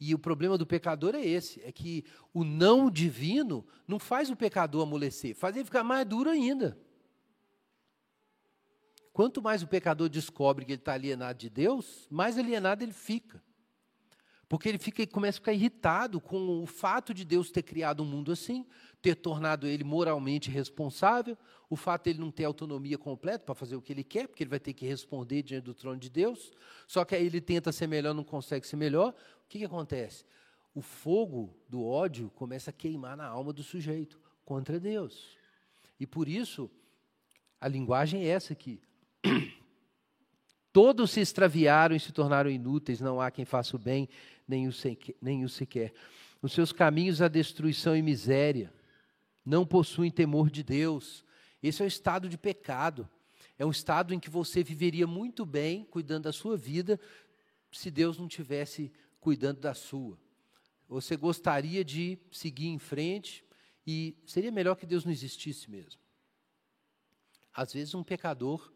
[0.04, 4.36] E o problema do pecador é esse: é que o não divino não faz o
[4.36, 6.76] pecador amolecer, faz ele ficar mais duro ainda.
[9.12, 13.42] Quanto mais o pecador descobre que ele está alienado de Deus, mais alienado ele fica.
[14.48, 18.06] Porque ele fica, começa a ficar irritado com o fato de Deus ter criado um
[18.06, 18.66] mundo assim,
[19.00, 21.36] ter tornado ele moralmente responsável,
[21.70, 24.42] o fato de ele não ter autonomia completa para fazer o que ele quer, porque
[24.42, 26.52] ele vai ter que responder diante do trono de Deus.
[26.86, 29.14] Só que aí ele tenta ser melhor, não consegue ser melhor.
[29.44, 30.24] O que, que acontece?
[30.74, 35.34] O fogo do ódio começa a queimar na alma do sujeito contra Deus.
[35.98, 36.70] E por isso,
[37.58, 38.82] a linguagem é essa aqui.
[40.72, 44.08] Todos se extraviaram e se tornaram inúteis, não há quem faça o bem,
[44.48, 45.92] nem o, sequer.
[46.40, 48.72] Os seus caminhos a destruição e miséria.
[49.44, 51.24] Não possuem temor de Deus.
[51.62, 53.08] Esse é o estado de pecado.
[53.58, 56.98] É um estado em que você viveria muito bem, cuidando da sua vida,
[57.70, 60.18] se Deus não tivesse cuidando da sua.
[60.88, 63.44] Você gostaria de seguir em frente
[63.86, 66.00] e seria melhor que Deus não existisse mesmo.
[67.54, 68.72] Às vezes, um pecador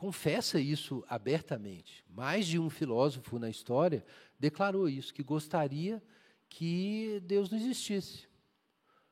[0.00, 2.02] confessa isso abertamente.
[2.08, 4.02] Mais de um filósofo na história
[4.38, 6.02] declarou isso, que gostaria
[6.48, 8.26] que Deus não existisse.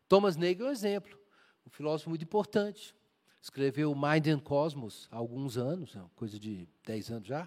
[0.08, 1.18] Thomas Nagel é um exemplo,
[1.66, 2.96] um filósofo muito importante.
[3.38, 7.46] Escreveu Mind and Cosmos há alguns anos, coisa de 10 anos já,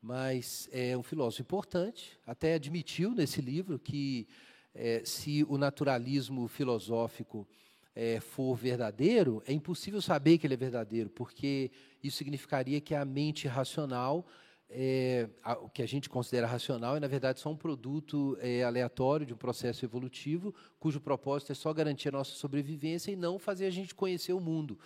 [0.00, 4.28] mas é um filósofo importante, até admitiu nesse livro que
[4.72, 7.48] é, se o naturalismo filosófico
[7.94, 11.70] é, for verdadeiro, é impossível saber que ele é verdadeiro, porque
[12.02, 14.26] isso significaria que a mente racional,
[14.68, 18.64] é, a, o que a gente considera racional, é, na verdade, só um produto é,
[18.64, 23.38] aleatório de um processo evolutivo, cujo propósito é só garantir a nossa sobrevivência e não
[23.38, 24.78] fazer a gente conhecer o mundo.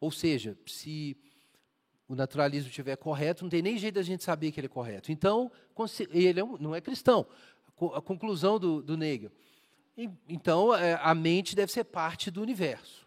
[0.00, 1.16] Ou seja, se
[2.08, 5.10] o naturalismo estiver correto, não tem nem jeito da gente saber que ele é correto.
[5.10, 5.50] Então,
[6.10, 7.26] ele é um, não é cristão.
[7.94, 8.96] A conclusão do, do
[10.28, 13.06] então, é, a mente deve ser parte do universo.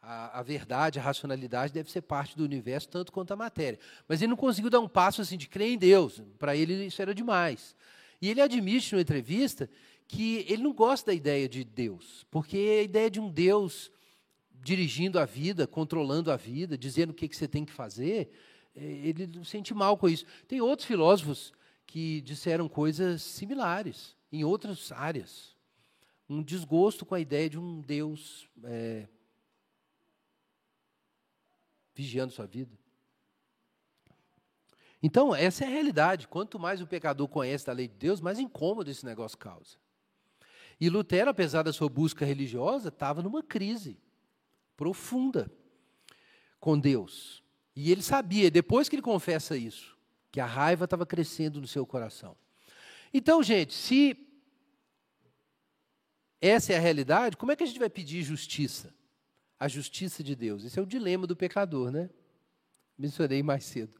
[0.00, 3.78] A, a, verdade, a racionalidade deve ser parte do universo, tanto quanto a matéria.
[4.06, 6.22] Mas ele não conseguiu dar um passo assim de crer em Deus.
[6.38, 7.74] Para ele, isso era demais.
[8.22, 9.68] E ele admite numa entrevista
[10.06, 13.92] que ele não gosta da ideia de Deus, porque a ideia de um Deus
[14.62, 18.30] dirigindo a vida, controlando a vida, dizendo o que, que você tem que fazer,
[18.74, 20.24] é, ele sente mal com isso.
[20.46, 21.52] Tem outros filósofos
[21.86, 25.57] que disseram coisas similares em outras áreas
[26.28, 29.08] um desgosto com a ideia de um Deus é,
[31.94, 32.76] vigiando sua vida.
[35.02, 36.28] Então, essa é a realidade.
[36.28, 39.76] Quanto mais o pecador conhece da lei de Deus, mais incômodo esse negócio causa.
[40.80, 43.98] E Lutero, apesar da sua busca religiosa, estava numa crise
[44.76, 45.50] profunda
[46.60, 47.42] com Deus.
[47.74, 49.96] E ele sabia, depois que ele confessa isso,
[50.30, 52.36] que a raiva estava crescendo no seu coração.
[53.12, 54.27] Então, gente, se
[56.40, 58.94] essa é a realidade, como é que a gente vai pedir justiça?
[59.58, 60.64] A justiça de Deus.
[60.64, 62.08] Esse é o dilema do pecador, né?
[62.96, 63.98] Mencionei mais cedo.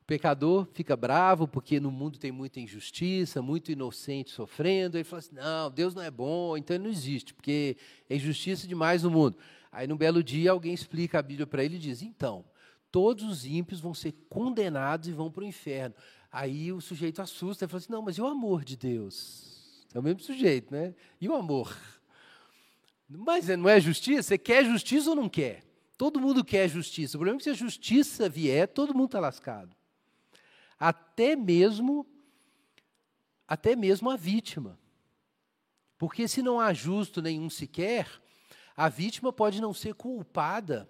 [0.00, 4.96] O pecador fica bravo porque no mundo tem muita injustiça, muito inocente sofrendo.
[4.96, 7.76] Ele fala assim: não, Deus não é bom, então ele não existe, porque
[8.08, 9.36] é injustiça demais no mundo.
[9.72, 12.44] Aí, num belo dia, alguém explica a Bíblia para ele e diz: então,
[12.92, 15.94] todos os ímpios vão ser condenados e vão para o inferno.
[16.30, 19.55] Aí o sujeito assusta e fala assim: não, mas e o amor de Deus?
[19.96, 20.94] É o mesmo sujeito, né?
[21.18, 21.74] E o amor?
[23.08, 24.24] Mas não é justiça?
[24.24, 25.64] Você quer justiça ou não quer?
[25.96, 27.16] Todo mundo quer justiça.
[27.16, 29.74] O problema é que se a justiça vier, todo mundo está lascado.
[30.78, 32.06] Até mesmo,
[33.48, 34.78] até mesmo a vítima.
[35.96, 38.06] Porque se não há justo nenhum sequer,
[38.76, 40.86] a vítima pode não ser culpada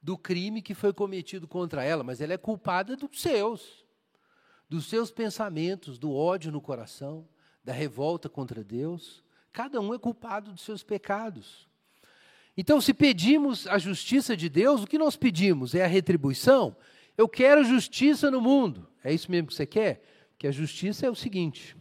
[0.00, 3.84] do crime que foi cometido contra ela, mas ela é culpada dos seus,
[4.68, 7.28] dos seus pensamentos, do ódio no coração,
[7.64, 9.22] da revolta contra Deus.
[9.52, 11.68] Cada um é culpado dos seus pecados.
[12.56, 16.76] Então, se pedimos a justiça de Deus, o que nós pedimos é a retribuição.
[17.16, 18.88] Eu quero justiça no mundo.
[19.02, 20.02] É isso mesmo que você quer?
[20.38, 21.76] Que a justiça é o seguinte: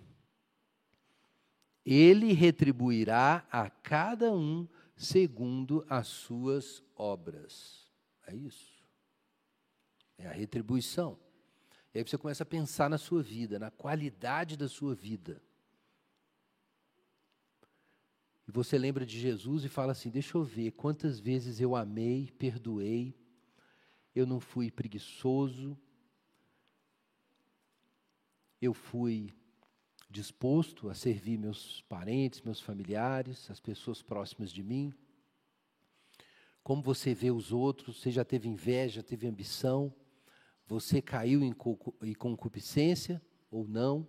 [1.86, 7.90] Ele retribuirá a cada um segundo as suas obras.
[8.26, 8.72] É isso.
[10.18, 11.20] É a retribuição.
[11.94, 15.42] E aí você começa a pensar na sua vida, na qualidade da sua vida.
[18.52, 22.30] E você lembra de Jesus e fala assim: deixa eu ver quantas vezes eu amei,
[22.38, 23.16] perdoei,
[24.14, 25.80] eu não fui preguiçoso,
[28.62, 29.34] eu fui
[30.10, 34.94] disposto a servir meus parentes, meus familiares, as pessoas próximas de mim.
[36.62, 39.96] Como você vê os outros, você já teve inveja, teve ambição,
[40.68, 41.54] você caiu em
[42.14, 44.06] concupiscência ou não,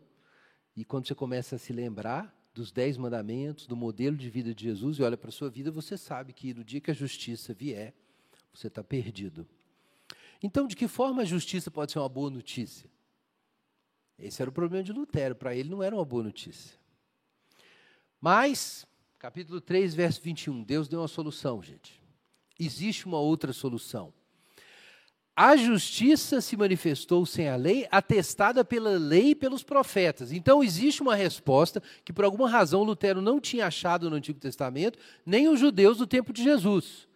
[0.74, 4.64] e quando você começa a se lembrar dos dez mandamentos, do modelo de vida de
[4.64, 7.54] Jesus, e olha para a sua vida, você sabe que no dia que a justiça
[7.54, 7.94] vier,
[8.52, 9.46] você está perdido.
[10.42, 12.90] Então, de que forma a justiça pode ser uma boa notícia?
[14.18, 16.78] Esse era o problema de Lutero, para ele não era uma boa notícia.
[18.20, 18.86] Mas,
[19.18, 22.00] capítulo 3, verso 21, Deus deu uma solução, gente.
[22.58, 24.12] Existe uma outra solução.
[25.34, 30.30] A justiça se manifestou sem a lei, atestada pela lei e pelos profetas.
[30.30, 34.98] Então, existe uma resposta que, por alguma razão, Lutero não tinha achado no Antigo Testamento,
[35.24, 37.08] nem os judeus do tempo de Jesus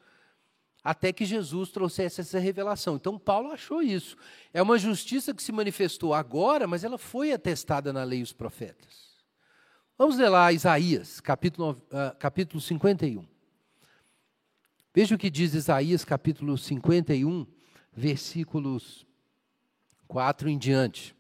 [0.87, 2.95] até que Jesus trouxesse essa revelação.
[2.95, 4.17] Então, Paulo achou isso.
[4.55, 8.33] É uma justiça que se manifestou agora, mas ela foi atestada na lei e os
[8.33, 9.17] profetas.
[9.99, 13.27] Vamos ler lá Isaías, capítulo, uh, capítulo 51.
[14.95, 17.45] Veja o que diz Isaías, capítulo 51,
[17.97, 19.07] versículos
[20.07, 21.17] 4 em diante.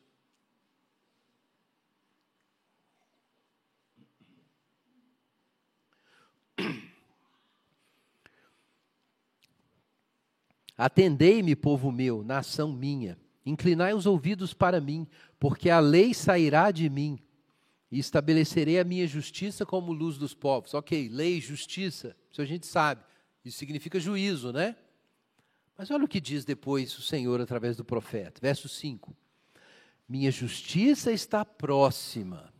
[10.77, 15.07] Atendei-me, povo meu, nação minha, inclinai os ouvidos para mim,
[15.41, 17.19] porque a lei sairá de mim,
[17.91, 20.75] e estabelecerei a minha justiça como luz dos povos.
[20.75, 23.03] Ok, lei, justiça, isso a gente sabe,
[23.43, 24.77] isso significa juízo, né?
[25.77, 29.15] Mas olha o que diz depois o Senhor através do profeta, verso 5:
[30.09, 32.53] Minha justiça está próxima,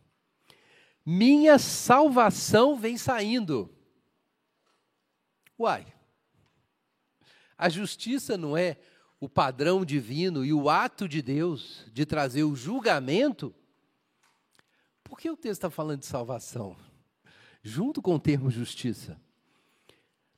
[1.05, 3.73] minha salvação vem saindo.
[5.59, 5.91] Uai,
[7.57, 8.77] a justiça não é
[9.19, 13.53] o padrão divino e o ato de Deus de trazer o julgamento?
[15.03, 16.77] Por que o texto está falando de salvação?
[17.63, 19.19] Junto com o termo justiça.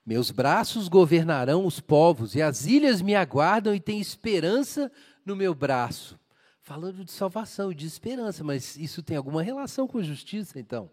[0.10, 4.92] Meus braços governarão os povos, e as ilhas me aguardam e têm esperança
[5.24, 6.20] no meu braço.
[6.64, 10.90] Falando de salvação e de esperança, mas isso tem alguma relação com justiça, então.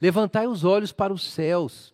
[0.00, 1.92] Levantai os olhos para os céus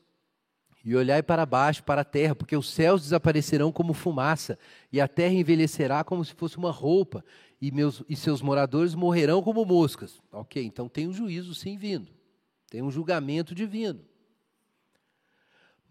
[0.84, 4.56] e olhai para baixo, para a terra, porque os céus desaparecerão como fumaça,
[4.92, 7.24] e a terra envelhecerá como se fosse uma roupa,
[7.60, 10.22] e, meus, e seus moradores morrerão como moscas.
[10.30, 12.12] Ok, então tem um juízo sim vindo,
[12.70, 14.11] tem um julgamento divino.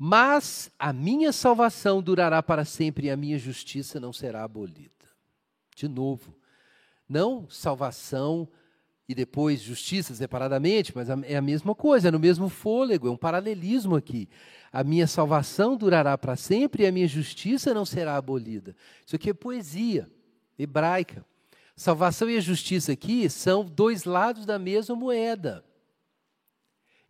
[0.04, 4.89] Mas a minha salvação durará para sempre, e a minha justiça não será abolida.
[5.76, 6.36] De novo,
[7.08, 8.49] não salvação
[9.08, 13.16] e depois justiça separadamente, mas é a mesma coisa, é no mesmo fôlego, é um
[13.16, 14.28] paralelismo aqui.
[14.72, 18.76] A minha salvação durará para sempre e a minha justiça não será abolida.
[19.06, 20.10] Isso aqui é poesia
[20.58, 21.24] hebraica.
[21.76, 25.64] Salvação e a justiça aqui são dois lados da mesma moeda.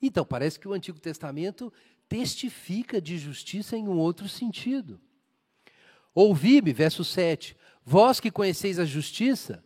[0.01, 1.71] Então, parece que o Antigo Testamento
[2.11, 4.99] testifica de justiça em um outro sentido.
[6.13, 7.55] Ouvi-me, verso 7,
[7.85, 9.63] Vós que conheceis a justiça,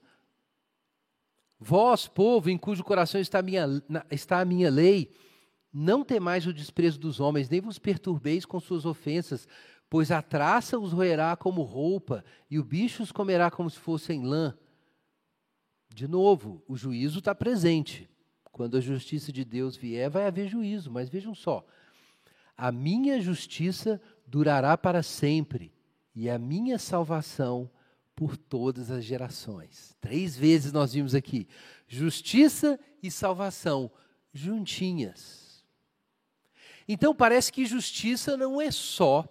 [1.60, 3.66] vós, povo, em cujo coração está a minha,
[4.12, 5.12] está a minha lei,
[5.74, 9.48] não temais o desprezo dos homens, nem vos perturbeis com suas ofensas,
[9.90, 14.24] pois a traça os roerá como roupa, e o bicho os comerá como se fossem
[14.24, 14.56] lã.
[15.90, 18.08] De novo, o juízo está presente.
[18.52, 21.66] Quando a justiça de Deus vier, vai haver juízo, mas vejam só:
[22.58, 25.74] a minha justiça durará para sempre,
[26.14, 27.70] e a minha salvação
[28.16, 29.96] por todas as gerações.
[30.00, 31.48] Três vezes nós vimos aqui:
[31.88, 33.92] justiça e salvação
[34.34, 35.64] juntinhas.
[36.88, 39.28] Então parece que justiça não é só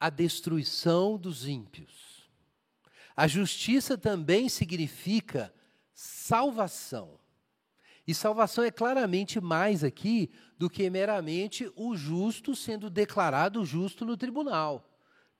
[0.00, 2.28] a destruição dos ímpios.
[3.16, 5.54] A justiça também significa
[5.92, 7.18] salvação.
[8.06, 14.16] E salvação é claramente mais aqui do que meramente o justo sendo declarado justo no
[14.16, 14.84] tribunal.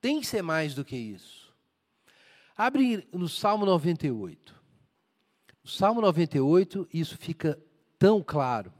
[0.01, 1.53] Tem que ser mais do que isso.
[2.57, 4.55] Abre no Salmo 98.
[5.63, 7.61] No Salmo 98, isso fica
[7.99, 8.73] tão claro.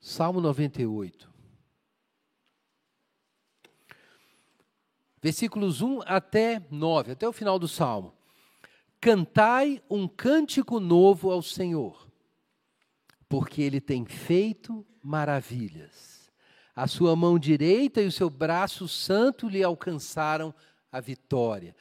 [0.00, 1.30] Salmo 98.
[5.22, 8.19] Versículos 1 até 9, até o final do Salmo.
[9.00, 12.06] Cantai um cântico novo ao Senhor,
[13.28, 16.30] porque Ele tem feito maravilhas.
[16.76, 20.54] A sua mão direita e o seu braço santo lhe alcançaram
[20.92, 21.74] a vitória.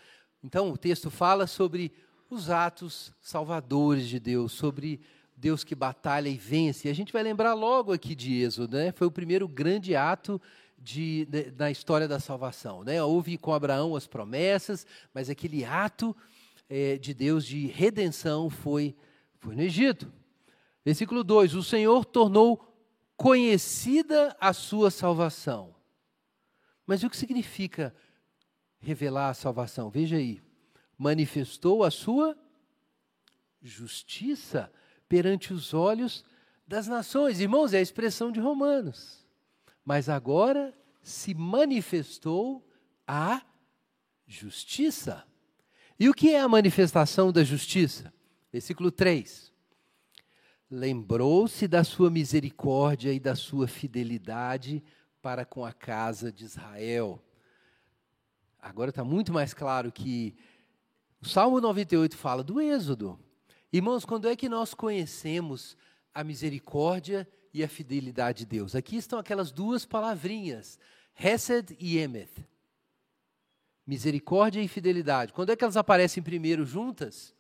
[0.43, 1.91] Então, o texto fala sobre
[2.30, 5.01] os atos salvadores de Deus, sobre
[5.36, 6.88] Deus que batalha e vence.
[6.88, 8.91] E a gente vai lembrar logo aqui de Êxodo, né?
[8.91, 10.41] Foi o primeiro grande ato
[10.78, 12.84] de, de, na história da salvação.
[12.84, 13.01] Né?
[13.03, 16.15] Houve com Abraão as promessas, mas aquele ato
[16.70, 18.95] é, de Deus de redenção foi,
[19.39, 20.13] foi no Egito.
[20.86, 22.65] Versículo 2: O Senhor tornou
[23.17, 25.76] conhecida a sua salvação.
[26.86, 27.93] Mas o que significa
[28.80, 29.89] revelar a salvação?
[29.89, 30.41] Veja aí.
[30.97, 32.38] Manifestou a sua
[33.61, 34.72] justiça
[35.07, 36.24] perante os olhos
[36.67, 37.39] das nações.
[37.39, 39.26] Irmãos, é a expressão de Romanos.
[39.84, 42.67] Mas agora se manifestou
[43.07, 43.41] a
[44.28, 45.26] justiça.
[45.99, 48.13] E o que é a manifestação da justiça?
[48.51, 49.49] Versículo 3
[50.69, 54.83] lembrou-se da sua misericórdia e da sua fidelidade
[55.21, 57.21] para com a casa de Israel.
[58.61, 60.35] Agora está muito mais claro que
[61.21, 63.19] o Salmo 98 fala do Êxodo.
[63.73, 65.75] Irmãos, quando é que nós conhecemos
[66.13, 68.75] a misericórdia e a fidelidade de Deus?
[68.75, 70.77] Aqui estão aquelas duas palavrinhas,
[71.19, 72.45] Hesed e Emeth.
[73.89, 75.33] Misericórdia e fidelidade.
[75.33, 77.33] Quando é que elas aparecem primeiro juntas?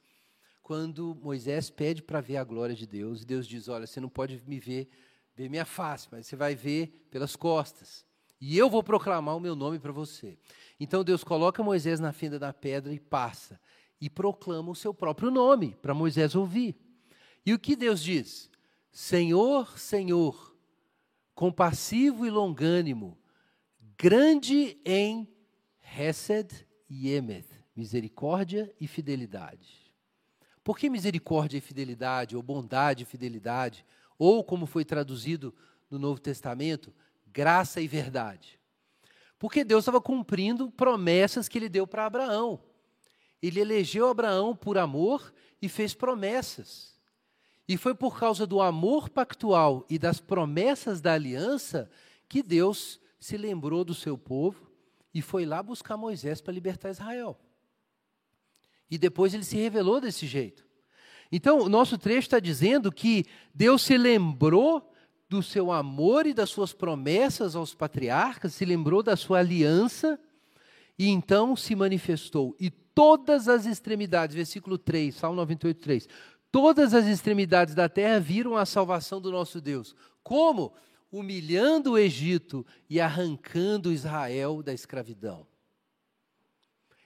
[0.69, 4.07] quando Moisés pede para ver a glória de Deus, e Deus diz: Olha, você não
[4.07, 4.87] pode me ver,
[5.35, 8.05] ver minha face, mas você vai ver pelas costas.
[8.39, 10.37] E eu vou proclamar o meu nome para você.
[10.79, 13.59] Então Deus coloca Moisés na fenda da pedra e passa,
[13.99, 16.75] e proclama o seu próprio nome para Moisés ouvir.
[17.43, 18.47] E o que Deus diz?
[18.91, 20.55] Senhor, Senhor,
[21.33, 23.17] compassivo e longânimo,
[23.97, 25.27] grande em
[25.97, 29.91] Hesed e Emeth, misericórdia e fidelidade.
[30.63, 33.85] Por que misericórdia e fidelidade, ou bondade e fidelidade,
[34.17, 35.53] ou como foi traduzido
[35.89, 36.93] no Novo Testamento,
[37.25, 38.59] graça e verdade?
[39.39, 42.61] Porque Deus estava cumprindo promessas que ele deu para Abraão.
[43.41, 46.99] Ele elegeu Abraão por amor e fez promessas.
[47.67, 51.89] E foi por causa do amor pactual e das promessas da aliança
[52.27, 54.68] que Deus se lembrou do seu povo
[55.13, 57.39] e foi lá buscar Moisés para libertar Israel.
[58.89, 60.65] E depois ele se revelou desse jeito.
[61.31, 64.91] Então, o nosso trecho está dizendo que Deus se lembrou
[65.29, 70.19] do seu amor e das suas promessas aos patriarcas, se lembrou da sua aliança
[70.97, 72.55] e então se manifestou.
[72.59, 76.07] E todas as extremidades, versículo 3, Salmo 98, 3.
[76.51, 79.95] Todas as extremidades da terra viram a salvação do nosso Deus.
[80.23, 80.73] Como?
[81.11, 85.47] Humilhando o Egito e arrancando Israel da escravidão.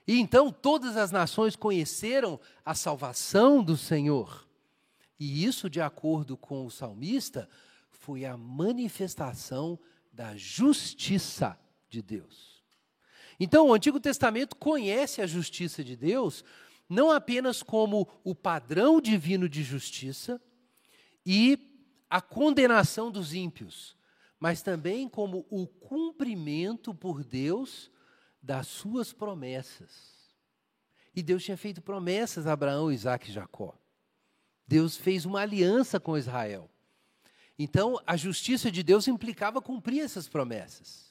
[0.06, 4.46] E então todas as nações conheceram a salvação do Senhor.
[5.18, 7.48] E isso, de acordo com o salmista,
[7.90, 9.78] foi a manifestação
[10.12, 12.62] da justiça de Deus.
[13.40, 16.44] Então, o Antigo Testamento conhece a justiça de Deus
[16.88, 20.40] não apenas como o padrão divino de justiça
[21.24, 21.56] e
[22.08, 23.96] a condenação dos ímpios,
[24.38, 27.90] mas também como o cumprimento por Deus
[28.42, 30.14] das suas promessas.
[31.14, 33.78] E Deus tinha feito promessas a Abraão, Isaac e Jacó.
[34.66, 36.70] Deus fez uma aliança com Israel.
[37.58, 41.04] Então, a justiça de Deus implicava cumprir essas promessas.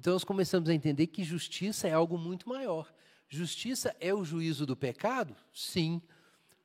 [0.00, 2.90] Então nós começamos a entender que justiça é algo muito maior.
[3.28, 5.36] Justiça é o juízo do pecado?
[5.52, 6.00] Sim,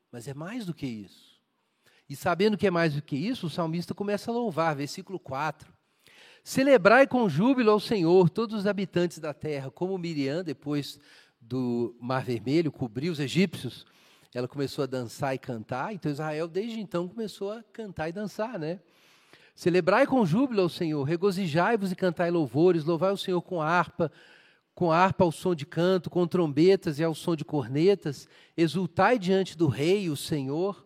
[0.09, 1.34] mas é mais do que isso.
[2.09, 5.73] E sabendo que é mais do que isso, o salmista começa a louvar, versículo 4.
[6.43, 10.99] Celebrai com júbilo ao Senhor todos os habitantes da terra, como Miriam, depois
[11.41, 13.85] do Mar Vermelho, cobriu os egípcios,
[14.33, 18.59] ela começou a dançar e cantar, então Israel desde então começou a cantar e dançar,
[18.59, 18.79] né?
[19.55, 24.11] Celebrai com júbilo ao Senhor, regozijai-vos e cantai louvores, louvai o Senhor com harpa,
[24.73, 28.27] com harpa ao som de canto, com trombetas e ao som de cornetas,
[28.57, 30.84] exultai diante do rei, o Senhor.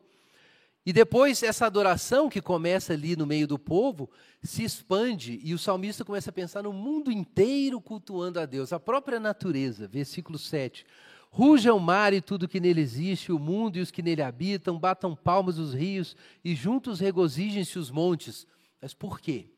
[0.90, 4.10] E depois essa adoração que começa ali no meio do povo
[4.42, 8.80] se expande e o salmista começa a pensar no mundo inteiro cultuando a Deus, a
[8.80, 10.84] própria natureza, versículo 7.
[11.30, 14.80] Ruja o mar e tudo que nele existe, o mundo e os que nele habitam,
[14.80, 18.48] batam palmas os rios e juntos regozijem-se os montes.
[18.82, 19.54] Mas por quê?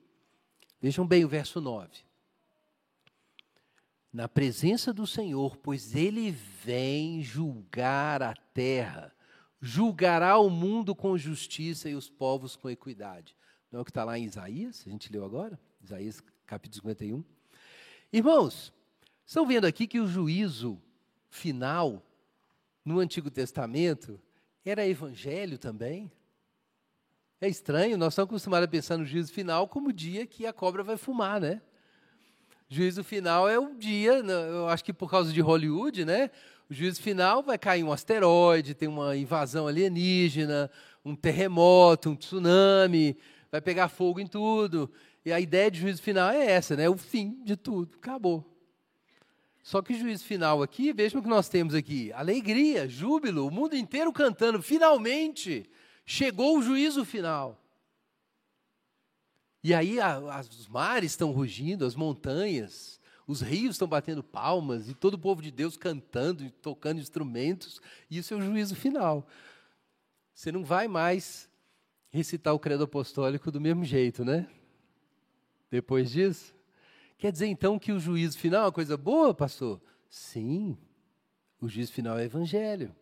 [0.82, 1.88] Vejam bem o verso 9
[4.12, 9.14] na presença do Senhor, pois ele vem julgar a terra,
[9.62, 13.36] julgará o mundo com justiça e os povos com equidade.
[13.72, 14.84] Não é o que está lá em Isaías?
[14.86, 15.60] A gente leu agora?
[15.82, 17.24] Isaías capítulo 51.
[18.12, 18.74] Irmãos,
[19.26, 20.82] estão vendo aqui que o juízo
[21.30, 22.04] final
[22.84, 24.20] no Antigo Testamento
[24.66, 26.12] era evangelho também?
[27.40, 30.54] É estranho, nós estamos acostumados a pensar no juízo final como o dia que a
[30.54, 31.62] cobra vai fumar, né?
[32.74, 36.32] Juízo final é um dia, né, eu acho que por causa de Hollywood, né?
[36.70, 40.72] O juízo final vai cair um asteroide, tem uma invasão alienígena,
[41.04, 43.18] um terremoto, um tsunami,
[43.52, 44.90] vai pegar fogo em tudo.
[45.26, 46.88] E a ideia de juízo final é essa, né?
[46.88, 48.50] O fim de tudo, acabou.
[49.62, 53.76] Só que juízo final aqui, vejam o que nós temos aqui: alegria, júbilo, o mundo
[53.76, 55.70] inteiro cantando, finalmente
[56.06, 57.61] chegou o juízo final.
[59.64, 64.94] E aí a, os mares estão rugindo, as montanhas, os rios estão batendo palmas e
[64.94, 67.80] todo o povo de Deus cantando e tocando instrumentos.
[68.10, 69.28] E isso é o juízo final.
[70.34, 71.50] Você não vai mais
[72.10, 74.48] recitar o credo apostólico do mesmo jeito, né?
[75.70, 76.56] Depois disso.
[77.18, 79.80] Quer dizer então que o juízo final é uma coisa boa, pastor?
[80.10, 80.76] Sim,
[81.62, 82.94] o juízo final é evangelho.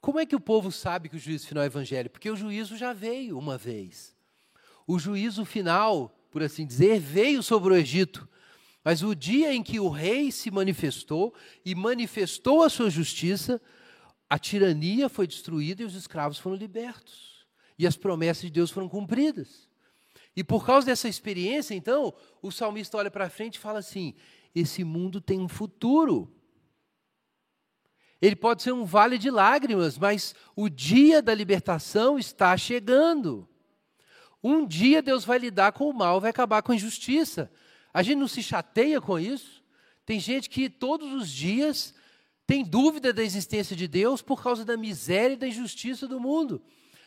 [0.00, 2.10] Como é que o povo sabe que o juízo final é evangelho?
[2.10, 4.13] Porque o juízo já veio uma vez
[4.86, 8.28] o juízo final, por assim dizer, veio sobre o Egito.
[8.84, 13.60] Mas o dia em que o rei se manifestou e manifestou a sua justiça,
[14.28, 17.46] a tirania foi destruída e os escravos foram libertos.
[17.78, 19.68] E as promessas de Deus foram cumpridas.
[20.36, 22.12] E por causa dessa experiência, então,
[22.42, 24.14] o salmista olha para frente e fala assim:
[24.54, 26.30] esse mundo tem um futuro.
[28.20, 33.48] Ele pode ser um vale de lágrimas, mas o dia da libertação está chegando.
[34.46, 37.50] Um dia Deus vai lidar com o mal, vai acabar com a injustiça.
[37.94, 39.64] A gente não se chateia com isso.
[40.04, 41.94] Tem gente que todos os dias
[42.46, 46.62] tem dúvida da existência de Deus por causa da miséria e da injustiça do mundo.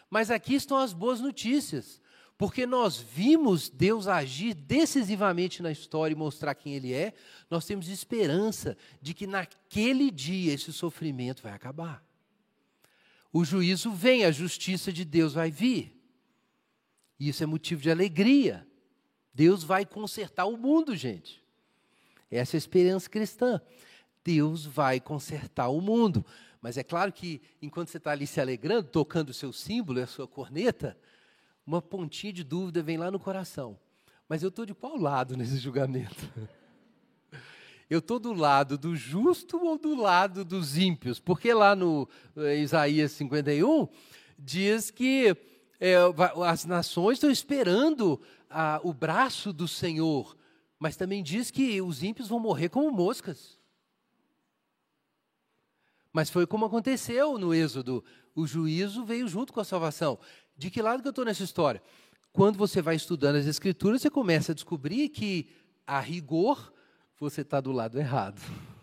[0.10, 2.02] Mas aqui estão as boas notícias,
[2.40, 7.14] porque nós vimos Deus agir decisivamente na história e mostrar quem Ele é,
[7.52, 12.04] nós temos esperança de que naquele dia esse sofrimento vai acabar.
[13.32, 15.97] O juízo vem, a justiça de Deus vai vir.
[17.20, 18.68] E isso é motivo de alegria.
[19.34, 21.44] Deus vai consertar o mundo, gente.
[22.30, 23.62] Essa é a esperança cristã.
[24.24, 26.26] Deus vai consertar o mundo.
[26.62, 30.08] Mas é claro que, enquanto você está ali se alegrando, tocando o seu símbolo, a
[30.08, 30.98] sua corneta,
[31.66, 33.78] uma pontinha de dúvida vem lá no coração.
[34.28, 36.30] Mas eu estou de qual lado nesse julgamento?
[37.90, 41.22] Eu estou do lado do justo ou do lado dos ímpios?
[41.22, 42.06] Porque lá no
[42.36, 43.88] eh, Isaías 51
[44.38, 45.38] diz que
[45.80, 45.96] é,
[46.46, 48.20] as nações estão esperando
[48.50, 50.36] a, o braço do Senhor,
[50.80, 53.58] mas também diz que os ímpios vão morrer como moscas.
[56.12, 58.04] Mas foi como aconteceu no Êxodo.
[58.36, 60.18] O juízo veio junto com a salvação.
[60.58, 61.82] De que lado que eu estou nessa história?
[62.32, 65.50] Quando você vai estudando as Escrituras, você começa a descobrir que,
[65.86, 66.74] a rigor,
[67.20, 68.42] você está do lado errado.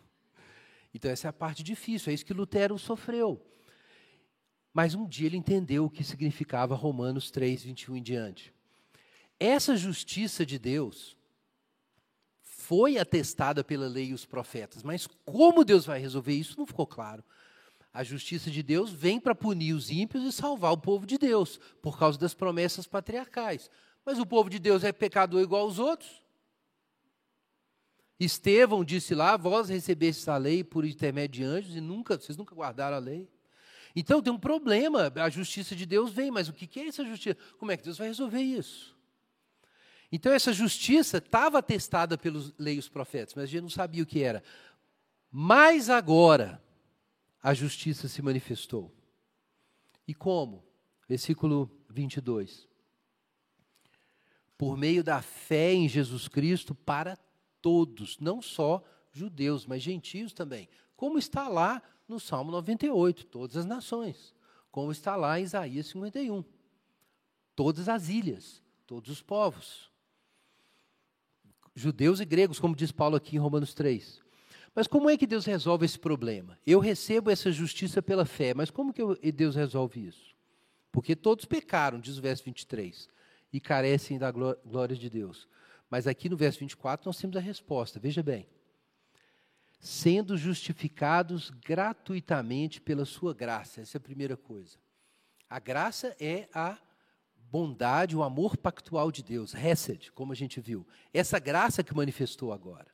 [0.97, 3.45] Então, essa é a parte difícil, é isso que Lutero sofreu.
[4.75, 8.53] Mas um dia ele entendeu o que significava Romanos 3, 21 em diante.
[9.39, 11.17] Essa justiça de Deus
[12.43, 16.89] foi atestada pela lei e os profetas, mas como Deus vai resolver isso não ficou
[16.89, 17.23] claro.
[17.93, 21.61] A justiça de Deus vem para punir os ímpios e salvar o povo de Deus,
[21.81, 23.71] por causa das promessas patriarcais.
[24.05, 26.21] Mas o povo de Deus é pecador igual aos outros.
[28.19, 32.55] Estevão disse lá: Vós recebestes a lei por intermédio de anjos e nunca, vocês nunca
[32.55, 33.29] guardaram a lei.
[33.95, 37.39] Então tem um problema, a justiça de Deus vem, mas o que é essa justiça?
[37.59, 38.97] Como é que Deus vai resolver isso?
[40.11, 44.23] Então essa justiça estava atestada pelos leis profetas, mas a gente não sabia o que
[44.23, 44.43] era.
[45.31, 46.63] Mas agora
[47.43, 48.93] a justiça se manifestou.
[50.07, 50.65] E como?
[51.09, 52.69] Versículo 22.
[54.57, 57.19] Por meio da fé em Jesus Cristo para
[57.61, 60.69] todos, não só judeus, mas gentios também.
[60.97, 64.35] Como está lá no Salmo 98, todas as nações.
[64.71, 66.45] Como está lá em Isaías 51.
[67.55, 69.91] Todas as ilhas, todos os povos.
[71.75, 74.23] Judeus e gregos, como diz Paulo aqui em Romanos 3.
[74.75, 76.59] Mas como é que Deus resolve esse problema?
[76.67, 80.35] Eu recebo essa justiça pela fé, mas como que Deus resolve isso?
[80.91, 83.09] Porque todos pecaram, diz o verso 23,
[83.53, 85.49] e carecem da glória de Deus.
[85.89, 88.49] Mas aqui no verso 24 nós temos a resposta, veja bem.
[89.85, 94.79] Sendo justificados gratuitamente pela sua graça, essa é a primeira coisa.
[95.47, 96.79] A graça é a
[97.51, 100.87] bondade, o amor pactual de Deus, Hesed, como a gente viu.
[101.13, 102.91] Essa graça que manifestou agora.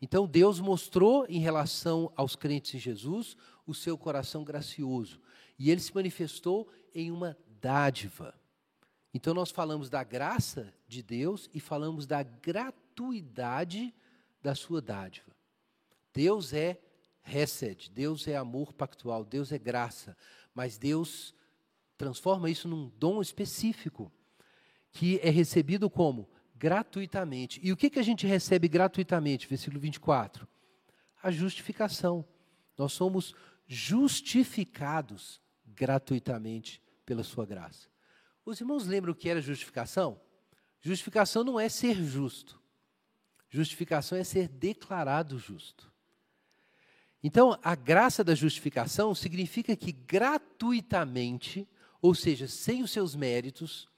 [0.00, 3.36] Então Deus mostrou em relação aos crentes em Jesus
[3.66, 5.20] o seu coração gracioso.
[5.58, 8.34] E ele se manifestou em uma dádiva.
[9.12, 13.94] Então nós falamos da graça de Deus e falamos da gratuidade
[14.40, 15.36] da sua dádiva.
[16.18, 16.80] Deus é
[17.24, 20.16] Hesed, Deus é amor pactual, Deus é graça,
[20.52, 21.32] mas Deus
[21.96, 24.10] transforma isso num dom específico
[24.90, 27.60] que é recebido como gratuitamente.
[27.62, 29.46] E o que, que a gente recebe gratuitamente?
[29.46, 30.48] Versículo 24.
[31.22, 32.26] A justificação.
[32.76, 33.32] Nós somos
[33.68, 37.88] justificados gratuitamente pela sua graça.
[38.44, 40.20] Os irmãos lembram o que era justificação?
[40.80, 42.60] Justificação não é ser justo.
[43.48, 45.96] Justificação é ser declarado justo.
[47.22, 51.68] Então, a graça da justificação significa que gratuitamente,
[52.00, 53.88] ou seja, sem os seus méritos,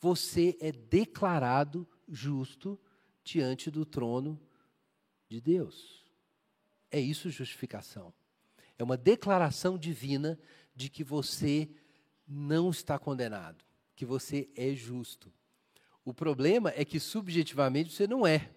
[0.00, 2.78] você é declarado justo
[3.24, 4.40] diante do trono
[5.28, 6.04] de Deus.
[6.90, 8.12] É isso justificação.
[8.78, 10.38] É uma declaração divina
[10.76, 11.68] de que você
[12.26, 13.64] não está condenado,
[13.96, 15.32] que você é justo.
[16.04, 18.50] O problema é que subjetivamente você não é.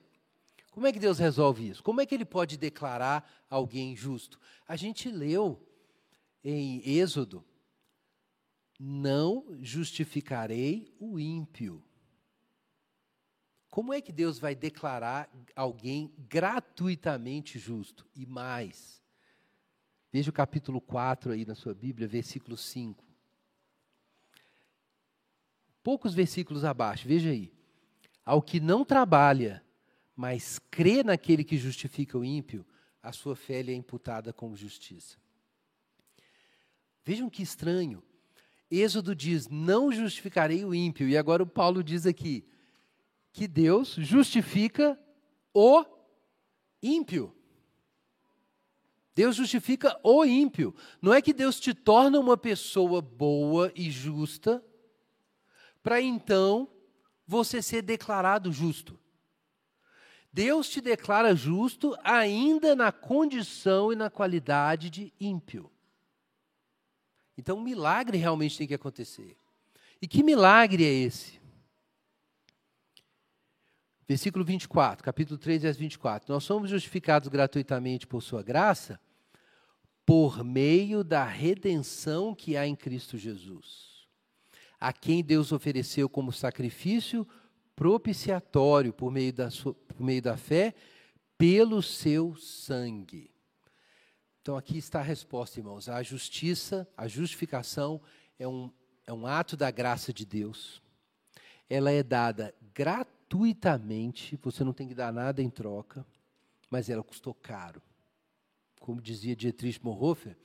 [0.78, 1.82] Como é que Deus resolve isso?
[1.82, 4.40] Como é que ele pode declarar alguém justo?
[4.68, 5.68] A gente leu
[6.44, 7.44] em Êxodo
[8.80, 11.84] não justificarei o ímpio.
[13.72, 18.08] Como é que Deus vai declarar alguém gratuitamente justo?
[18.16, 19.02] E mais,
[20.12, 23.04] veja o capítulo 4 aí na sua Bíblia, versículo 5.
[25.82, 27.52] Poucos versículos abaixo, veja aí.
[28.24, 29.66] Ao que não trabalha,
[30.18, 32.66] mas crê naquele que justifica o ímpio,
[33.04, 35.16] a sua fé lhe é imputada como justiça.
[37.06, 38.04] Vejam que estranho.
[38.70, 41.08] Êxodo diz: Não justificarei o ímpio.
[41.08, 42.44] E agora o Paulo diz aqui
[43.32, 45.00] que Deus justifica
[45.54, 45.86] o
[46.82, 47.34] ímpio.
[49.14, 50.76] Deus justifica o ímpio.
[51.00, 54.64] Não é que Deus te torna uma pessoa boa e justa,
[55.84, 56.68] para então
[57.26, 59.00] você ser declarado justo.
[60.38, 65.72] Deus te declara justo ainda na condição e na qualidade de ímpio.
[67.36, 69.36] Então, um milagre realmente tem que acontecer.
[70.00, 71.42] E que milagre é esse?
[74.08, 76.32] Versículo 24, capítulo 3, verso 24.
[76.32, 79.00] Nós somos justificados gratuitamente por Sua graça,
[80.06, 84.08] por meio da redenção que há em Cristo Jesus,
[84.80, 87.28] a quem Deus ofereceu como sacrifício
[87.78, 90.74] propiciatório por meio da, sua, por meio da fé,
[91.38, 93.30] pelo seu sangue.
[94.42, 95.88] Então aqui está a resposta, irmãos.
[95.88, 98.02] A justiça, a justificação
[98.40, 98.72] é um,
[99.06, 100.82] é um ato da graça de Deus.
[101.70, 106.04] Ela é dada gratuitamente, você não tem que dar nada em troca,
[106.72, 107.80] mas ela custou caro.
[108.80, 110.36] Como dizia Dietrich Bonhoeffer,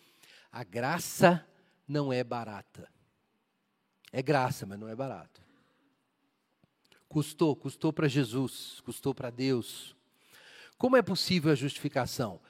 [0.51, 1.47] a graça
[1.89, 2.91] não é barata.
[4.13, 5.41] É graça, mas não é barato.
[7.13, 9.95] Custou, custou para Jesus, custou para Deus.
[10.79, 12.41] Como é possível a justificação?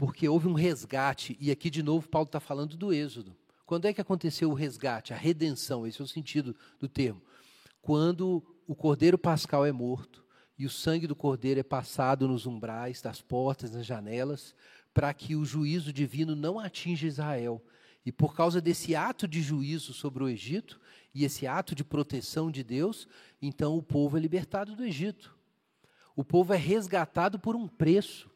[0.00, 3.36] porque houve um resgate, e aqui de novo Paulo está falando do Êxodo.
[3.66, 5.86] Quando é que aconteceu o resgate, a redenção?
[5.86, 7.20] Esse é o sentido do termo.
[7.82, 10.24] Quando o cordeiro pascal é morto
[10.58, 14.54] e o sangue do cordeiro é passado nos umbrais, das portas, nas janelas,
[14.94, 17.62] para que o juízo divino não atinja Israel.
[18.02, 20.80] E por causa desse ato de juízo sobre o Egito
[21.14, 23.08] e esse ato de proteção de Deus,
[23.40, 25.34] então o povo é libertado do Egito.
[26.14, 28.30] O povo é resgatado por um preço.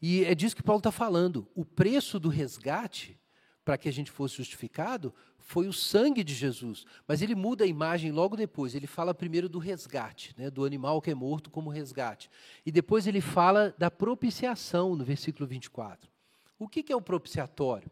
[0.00, 1.46] E é disso que Paulo está falando.
[1.54, 3.18] O preço do resgate
[3.64, 6.84] para que a gente fosse justificado foi o sangue de Jesus.
[7.06, 8.74] Mas ele muda a imagem logo depois.
[8.74, 12.30] Ele fala primeiro do resgate, né, do animal que é morto como resgate.
[12.66, 16.10] E depois ele fala da propiciação, no versículo 24.
[16.58, 17.90] O que, que é o propiciatório?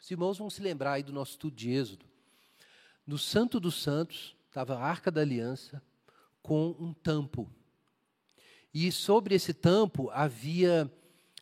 [0.00, 2.09] Os irmãos vão se lembrar aí do nosso estudo de Êxodo.
[3.10, 5.82] No Santo dos Santos estava a Arca da Aliança
[6.40, 7.50] com um tampo.
[8.72, 10.88] E sobre esse tampo havia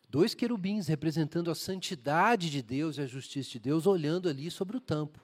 [0.09, 4.77] dois querubins representando a santidade de Deus e a justiça de Deus, olhando ali sobre
[4.77, 5.23] o tampo.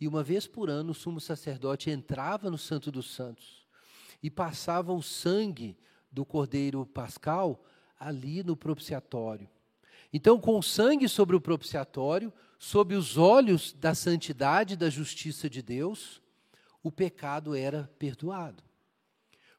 [0.00, 3.66] E uma vez por ano o sumo sacerdote entrava no Santo dos Santos
[4.22, 5.76] e passava o sangue
[6.12, 7.60] do cordeiro pascal
[7.98, 9.50] ali no propiciatório.
[10.12, 15.50] Então, com o sangue sobre o propiciatório, sob os olhos da santidade e da justiça
[15.50, 16.22] de Deus,
[16.80, 18.62] o pecado era perdoado.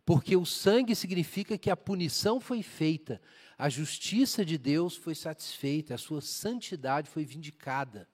[0.05, 3.21] Porque o sangue significa que a punição foi feita,
[3.57, 8.07] a justiça de Deus foi satisfeita, a sua santidade foi vindicada.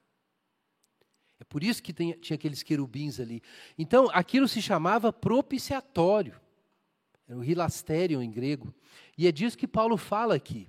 [1.38, 3.40] É por isso que tem, tinha aqueles querubins ali.
[3.78, 6.40] Então, aquilo se chamava propiciatório.
[7.28, 8.74] Era o hilastério em grego.
[9.16, 10.68] E é disso que Paulo fala aqui.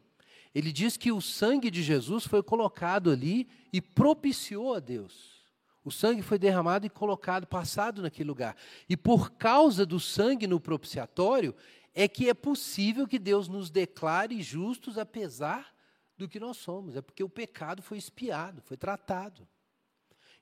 [0.54, 5.42] Ele diz que o sangue de Jesus foi colocado ali e propiciou a Deus.
[5.84, 8.56] O sangue foi derramado e colocado, passado naquele lugar.
[8.88, 11.56] E por causa do sangue no propiciatório,
[11.94, 15.74] é que é possível que Deus nos declare justos apesar
[16.18, 16.96] do que nós somos.
[16.96, 19.48] É porque o pecado foi espiado, foi tratado.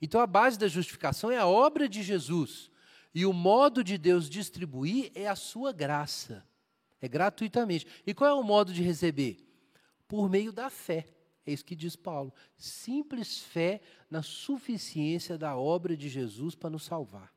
[0.01, 2.69] Então a base da justificação é a obra de Jesus.
[3.13, 6.45] E o modo de Deus distribuir é a sua graça.
[7.01, 7.87] É gratuitamente.
[8.05, 9.48] E qual é o modo de receber?
[10.09, 11.05] Por meio da fé.
[11.45, 12.33] É isso que diz Paulo.
[12.57, 13.79] Simples fé
[14.09, 17.31] na suficiência da obra de Jesus para nos salvar.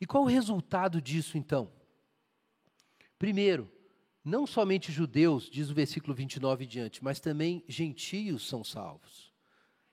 [0.00, 1.70] E qual o resultado disso, então?
[3.18, 3.70] Primeiro,
[4.24, 9.32] não somente judeus, diz o versículo 29 e diante, mas também gentios são salvos.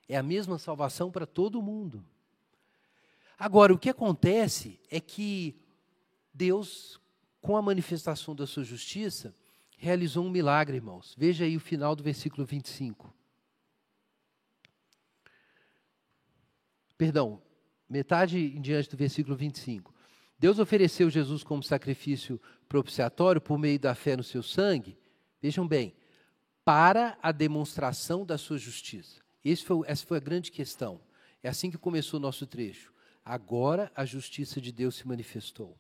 [0.07, 2.05] É a mesma salvação para todo mundo.
[3.37, 5.59] Agora, o que acontece é que
[6.31, 6.99] Deus,
[7.41, 9.33] com a manifestação da sua justiça,
[9.83, 11.13] realizou um milagre, irmãos.
[11.17, 13.13] Veja aí o final do versículo 25.
[16.97, 17.41] Perdão,
[17.89, 19.93] metade em diante do versículo 25.
[20.39, 24.97] Deus ofereceu Jesus como sacrifício propiciatório por meio da fé no seu sangue.
[25.41, 25.93] Vejam bem,
[26.63, 29.21] para a demonstração da sua justiça.
[29.65, 31.01] Foi, essa foi a grande questão.
[31.41, 32.93] É assim que começou o nosso trecho.
[33.25, 35.77] Agora a justiça de Deus se manifestou.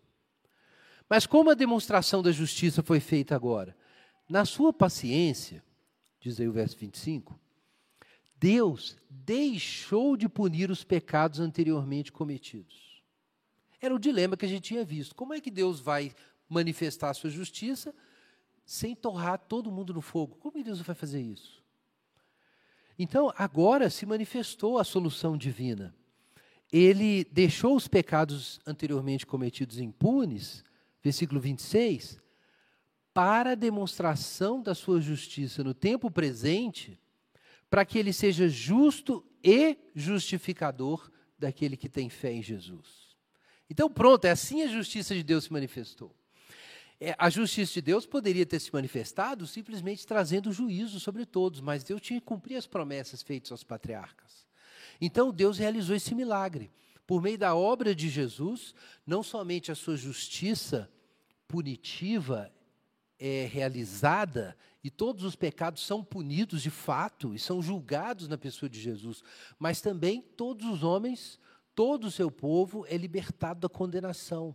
[1.09, 3.75] Mas como a demonstração da justiça foi feita agora?
[4.33, 5.63] Na sua paciência,
[6.19, 7.39] diz aí o verso 25,
[8.35, 13.03] Deus deixou de punir os pecados anteriormente cometidos.
[13.79, 15.13] Era o dilema que a gente tinha visto.
[15.13, 16.15] Como é que Deus vai
[16.49, 17.93] manifestar a sua justiça
[18.65, 20.35] sem torrar todo mundo no fogo?
[20.37, 21.63] Como Deus vai fazer isso?
[22.97, 25.93] Então, agora se manifestou a solução divina.
[26.71, 30.63] Ele deixou os pecados anteriormente cometidos impunes,
[31.03, 32.22] versículo 26,
[33.13, 36.99] para a demonstração da sua justiça no tempo presente,
[37.69, 43.15] para que ele seja justo e justificador daquele que tem fé em Jesus.
[43.69, 46.15] Então, pronto, é assim a justiça de Deus se manifestou.
[46.99, 51.83] É, a justiça de Deus poderia ter se manifestado simplesmente trazendo juízo sobre todos, mas
[51.83, 54.47] Deus tinha que cumprir as promessas feitas aos patriarcas.
[55.01, 56.71] Então, Deus realizou esse milagre.
[57.05, 58.73] Por meio da obra de Jesus,
[59.05, 60.89] não somente a sua justiça
[61.47, 62.51] punitiva
[63.25, 64.53] é realizada
[64.83, 69.23] e todos os pecados são punidos de fato e são julgados na pessoa de Jesus,
[69.57, 71.39] mas também todos os homens,
[71.73, 74.53] todo o seu povo é libertado da condenação,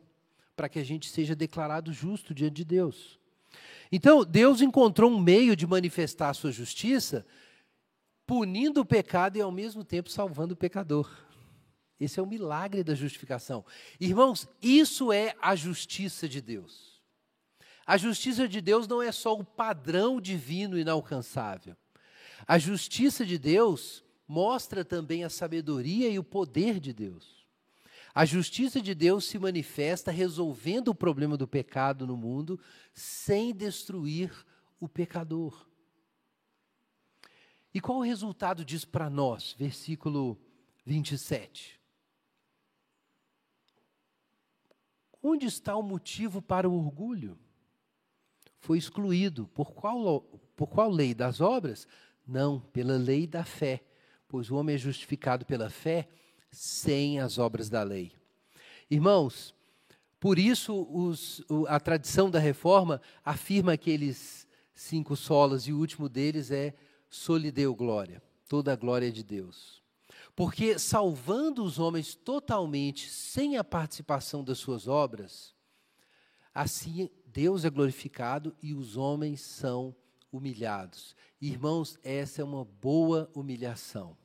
[0.54, 3.18] para que a gente seja declarado justo diante de Deus.
[3.90, 7.26] Então, Deus encontrou um meio de manifestar a sua justiça,
[8.26, 11.10] punindo o pecado e ao mesmo tempo salvando o pecador.
[11.98, 13.64] Esse é o milagre da justificação.
[13.98, 16.97] Irmãos, isso é a justiça de Deus.
[17.88, 21.74] A justiça de Deus não é só o padrão divino inalcançável.
[22.46, 27.46] A justiça de Deus mostra também a sabedoria e o poder de Deus.
[28.14, 32.60] A justiça de Deus se manifesta resolvendo o problema do pecado no mundo
[32.92, 34.34] sem destruir
[34.78, 35.66] o pecador.
[37.72, 39.54] E qual o resultado disso para nós?
[39.58, 40.38] Versículo
[40.84, 41.80] 27.
[45.22, 47.47] Onde está o motivo para o orgulho?
[48.60, 49.48] Foi excluído.
[49.54, 50.22] Por qual,
[50.56, 51.14] por qual lei?
[51.14, 51.86] Das obras?
[52.26, 53.82] Não, pela lei da fé.
[54.26, 56.08] Pois o homem é justificado pela fé
[56.50, 58.12] sem as obras da lei.
[58.90, 59.54] Irmãos,
[60.20, 66.50] por isso os, a tradição da reforma afirma aqueles cinco solas e o último deles
[66.50, 66.74] é
[67.08, 69.82] solideu glória, toda a glória de Deus.
[70.34, 75.54] Porque salvando os homens totalmente, sem a participação das suas obras,
[76.54, 79.94] assim Deus é glorificado e os homens são
[80.32, 81.14] humilhados.
[81.40, 84.16] Irmãos, essa é uma boa humilhação.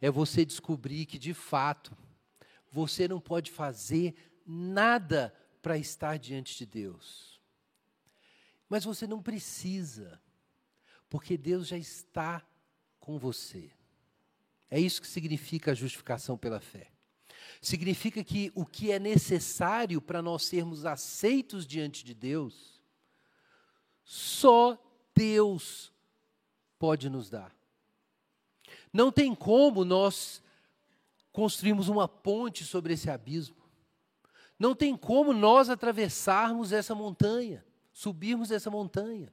[0.00, 1.96] É você descobrir que, de fato,
[2.70, 4.14] você não pode fazer
[4.46, 7.40] nada para estar diante de Deus.
[8.68, 10.20] Mas você não precisa,
[11.08, 12.46] porque Deus já está
[13.00, 13.72] com você.
[14.70, 16.92] É isso que significa a justificação pela fé.
[17.60, 22.80] Significa que o que é necessário para nós sermos aceitos diante de Deus,
[24.02, 24.78] só
[25.14, 25.92] Deus
[26.78, 27.54] pode nos dar.
[28.92, 30.42] Não tem como nós
[31.30, 33.56] construirmos uma ponte sobre esse abismo.
[34.58, 39.32] Não tem como nós atravessarmos essa montanha, subirmos essa montanha.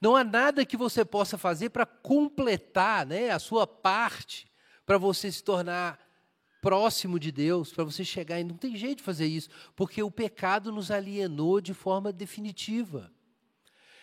[0.00, 4.50] Não há nada que você possa fazer para completar né, a sua parte,
[4.84, 6.05] para você se tornar
[6.66, 8.40] próximo de Deus, para você chegar.
[8.40, 13.08] E não tem jeito de fazer isso, porque o pecado nos alienou de forma definitiva.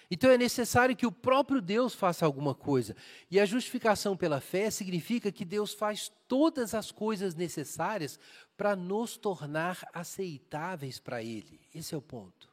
[0.09, 2.95] Então é necessário que o próprio Deus faça alguma coisa.
[3.29, 8.17] E a justificação pela fé significa que Deus faz todas as coisas necessárias
[8.55, 11.59] para nos tornar aceitáveis para Ele.
[11.75, 12.47] Esse é o ponto.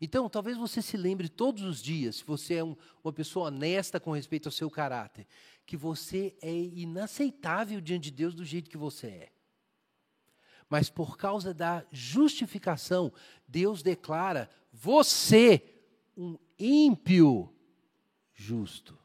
[0.00, 2.74] Então, talvez você se lembre todos os dias, se você é um,
[3.04, 5.26] uma pessoa honesta com respeito ao seu caráter,
[5.66, 9.41] que você é inaceitável diante de Deus do jeito que você é.
[10.72, 13.12] Mas por causa da justificação,
[13.46, 15.62] Deus declara você
[16.16, 17.54] um ímpio
[18.32, 18.98] justo.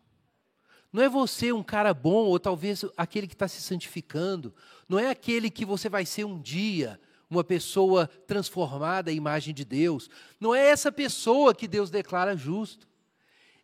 [0.93, 4.55] Não é você um cara bom, ou talvez aquele que está se santificando.
[4.88, 6.97] Não é aquele que você vai ser um dia,
[7.30, 10.09] uma pessoa transformada à imagem de Deus.
[10.39, 12.88] Não é essa pessoa que Deus declara justo.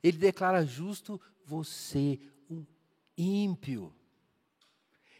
[0.04, 2.66] Ele declara justo você, um
[3.18, 3.96] ímpio.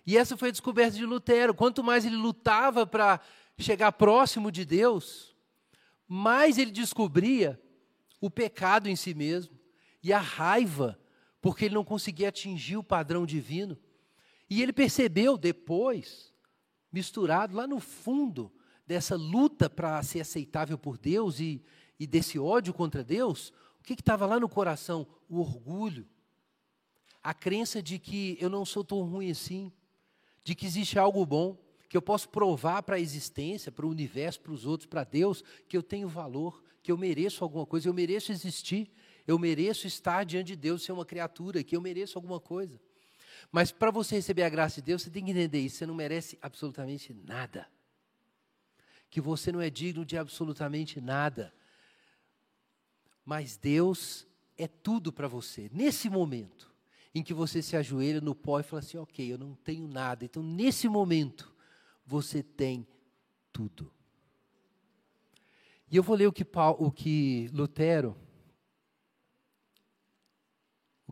[0.06, 1.54] E essa foi a descoberta de Lutero.
[1.54, 3.20] Quanto mais ele lutava para
[3.58, 5.36] chegar próximo de Deus,
[6.08, 7.62] mais ele descobria
[8.20, 9.58] o pecado em si mesmo
[10.02, 11.00] e a raiva,
[11.42, 13.78] porque ele não conseguia atingir o padrão divino.
[14.50, 16.34] E ele percebeu depois
[16.92, 18.52] misturado lá no fundo
[18.86, 21.64] dessa luta para ser aceitável por Deus e,
[22.00, 25.08] e desse ódio contra Deus, o que estava lá no coração?
[25.28, 26.08] O orgulho.
[27.22, 29.72] A crença de que eu não sou tão ruim assim,
[30.44, 34.42] de que existe algo bom, que eu posso provar para a existência, para o universo,
[34.42, 37.94] para os outros, para Deus, que eu tenho valor, que eu mereço alguma coisa, eu
[37.94, 38.92] mereço existir,
[39.28, 42.80] eu mereço estar diante de Deus, ser uma criatura, que eu mereço alguma coisa.
[43.52, 45.78] Mas para você receber a graça de Deus, você tem que entender isso.
[45.78, 47.68] Você não merece absolutamente nada.
[49.10, 51.54] Que você não é digno de absolutamente nada.
[53.24, 54.28] Mas Deus
[54.58, 55.70] é tudo para você.
[55.72, 56.73] Nesse momento
[57.14, 60.26] em que você se ajoelha no pó e fala assim: Ok, eu não tenho nada.
[60.26, 61.54] Então, nesse momento,
[62.06, 62.88] você tem
[63.52, 63.92] tudo.
[65.90, 68.16] E eu vou ler o que, Paulo, o que Lutero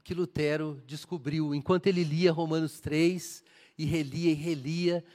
[0.01, 3.43] o que Lutero descobriu enquanto ele lia Romanos 3
[3.77, 5.05] e relia e relia,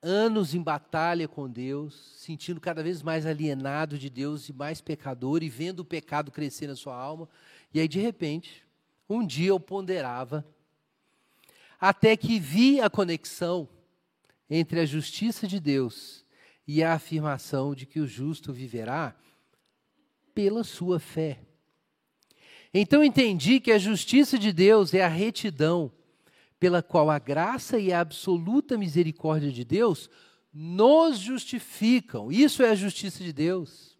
[0.00, 5.42] anos em batalha com Deus, sentindo cada vez mais alienado de Deus e mais pecador
[5.42, 7.28] e vendo o pecado crescer na sua alma.
[7.74, 8.66] E aí, de repente,
[9.08, 10.46] um dia eu ponderava,
[11.80, 13.68] até que vi a conexão
[14.50, 16.24] entre a justiça de Deus
[16.66, 19.16] e a afirmação de que o justo viverá
[20.34, 21.40] pela sua fé.
[22.72, 25.90] Então entendi que a justiça de Deus é a retidão
[26.60, 30.10] pela qual a graça e a absoluta misericórdia de Deus
[30.52, 32.32] nos justificam.
[32.32, 33.96] Isso é a justiça de Deus.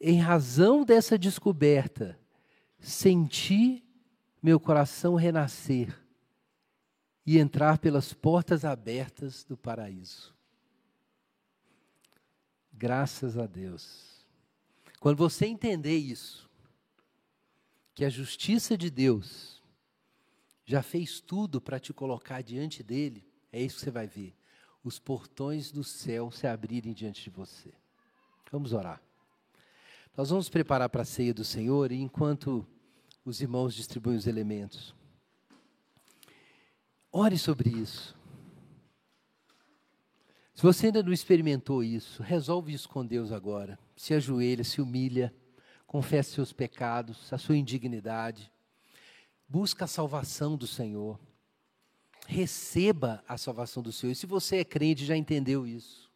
[0.00, 2.18] Em razão dessa descoberta,
[2.82, 3.84] senti
[4.42, 5.96] meu coração renascer
[7.24, 10.34] e entrar pelas portas abertas do paraíso.
[12.72, 14.26] Graças a Deus.
[14.98, 16.50] Quando você entender isso,
[17.94, 19.62] que a justiça de Deus
[20.64, 24.34] já fez tudo para te colocar diante dele, é isso que você vai ver.
[24.82, 27.72] Os portões do céu se abrirem diante de você.
[28.50, 29.00] Vamos orar.
[30.16, 32.66] Nós vamos preparar para a ceia do Senhor e enquanto
[33.24, 34.94] os irmãos distribuem os elementos,
[37.10, 38.16] ore sobre isso.
[40.54, 43.78] Se você ainda não experimentou isso, resolve isso com Deus agora.
[43.96, 45.34] Se ajoelha, se humilha,
[45.86, 48.52] confessa seus pecados, a sua indignidade.
[49.48, 51.18] Busca a salvação do Senhor.
[52.26, 54.12] Receba a salvação do Senhor.
[54.12, 56.10] E se você é crente, já entendeu isso.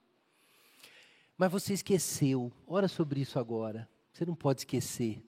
[1.37, 2.53] Mas você esqueceu.
[2.67, 3.89] Ora sobre isso agora.
[4.13, 5.23] Você não pode esquecer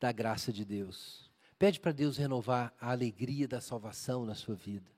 [0.00, 1.30] da graça de Deus.
[1.58, 4.90] Pede para Deus renovar a alegria da salvação na sua vida.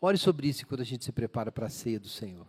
[0.00, 2.46] Ore sobre isso quando a gente se prepara para a ceia do Senhor.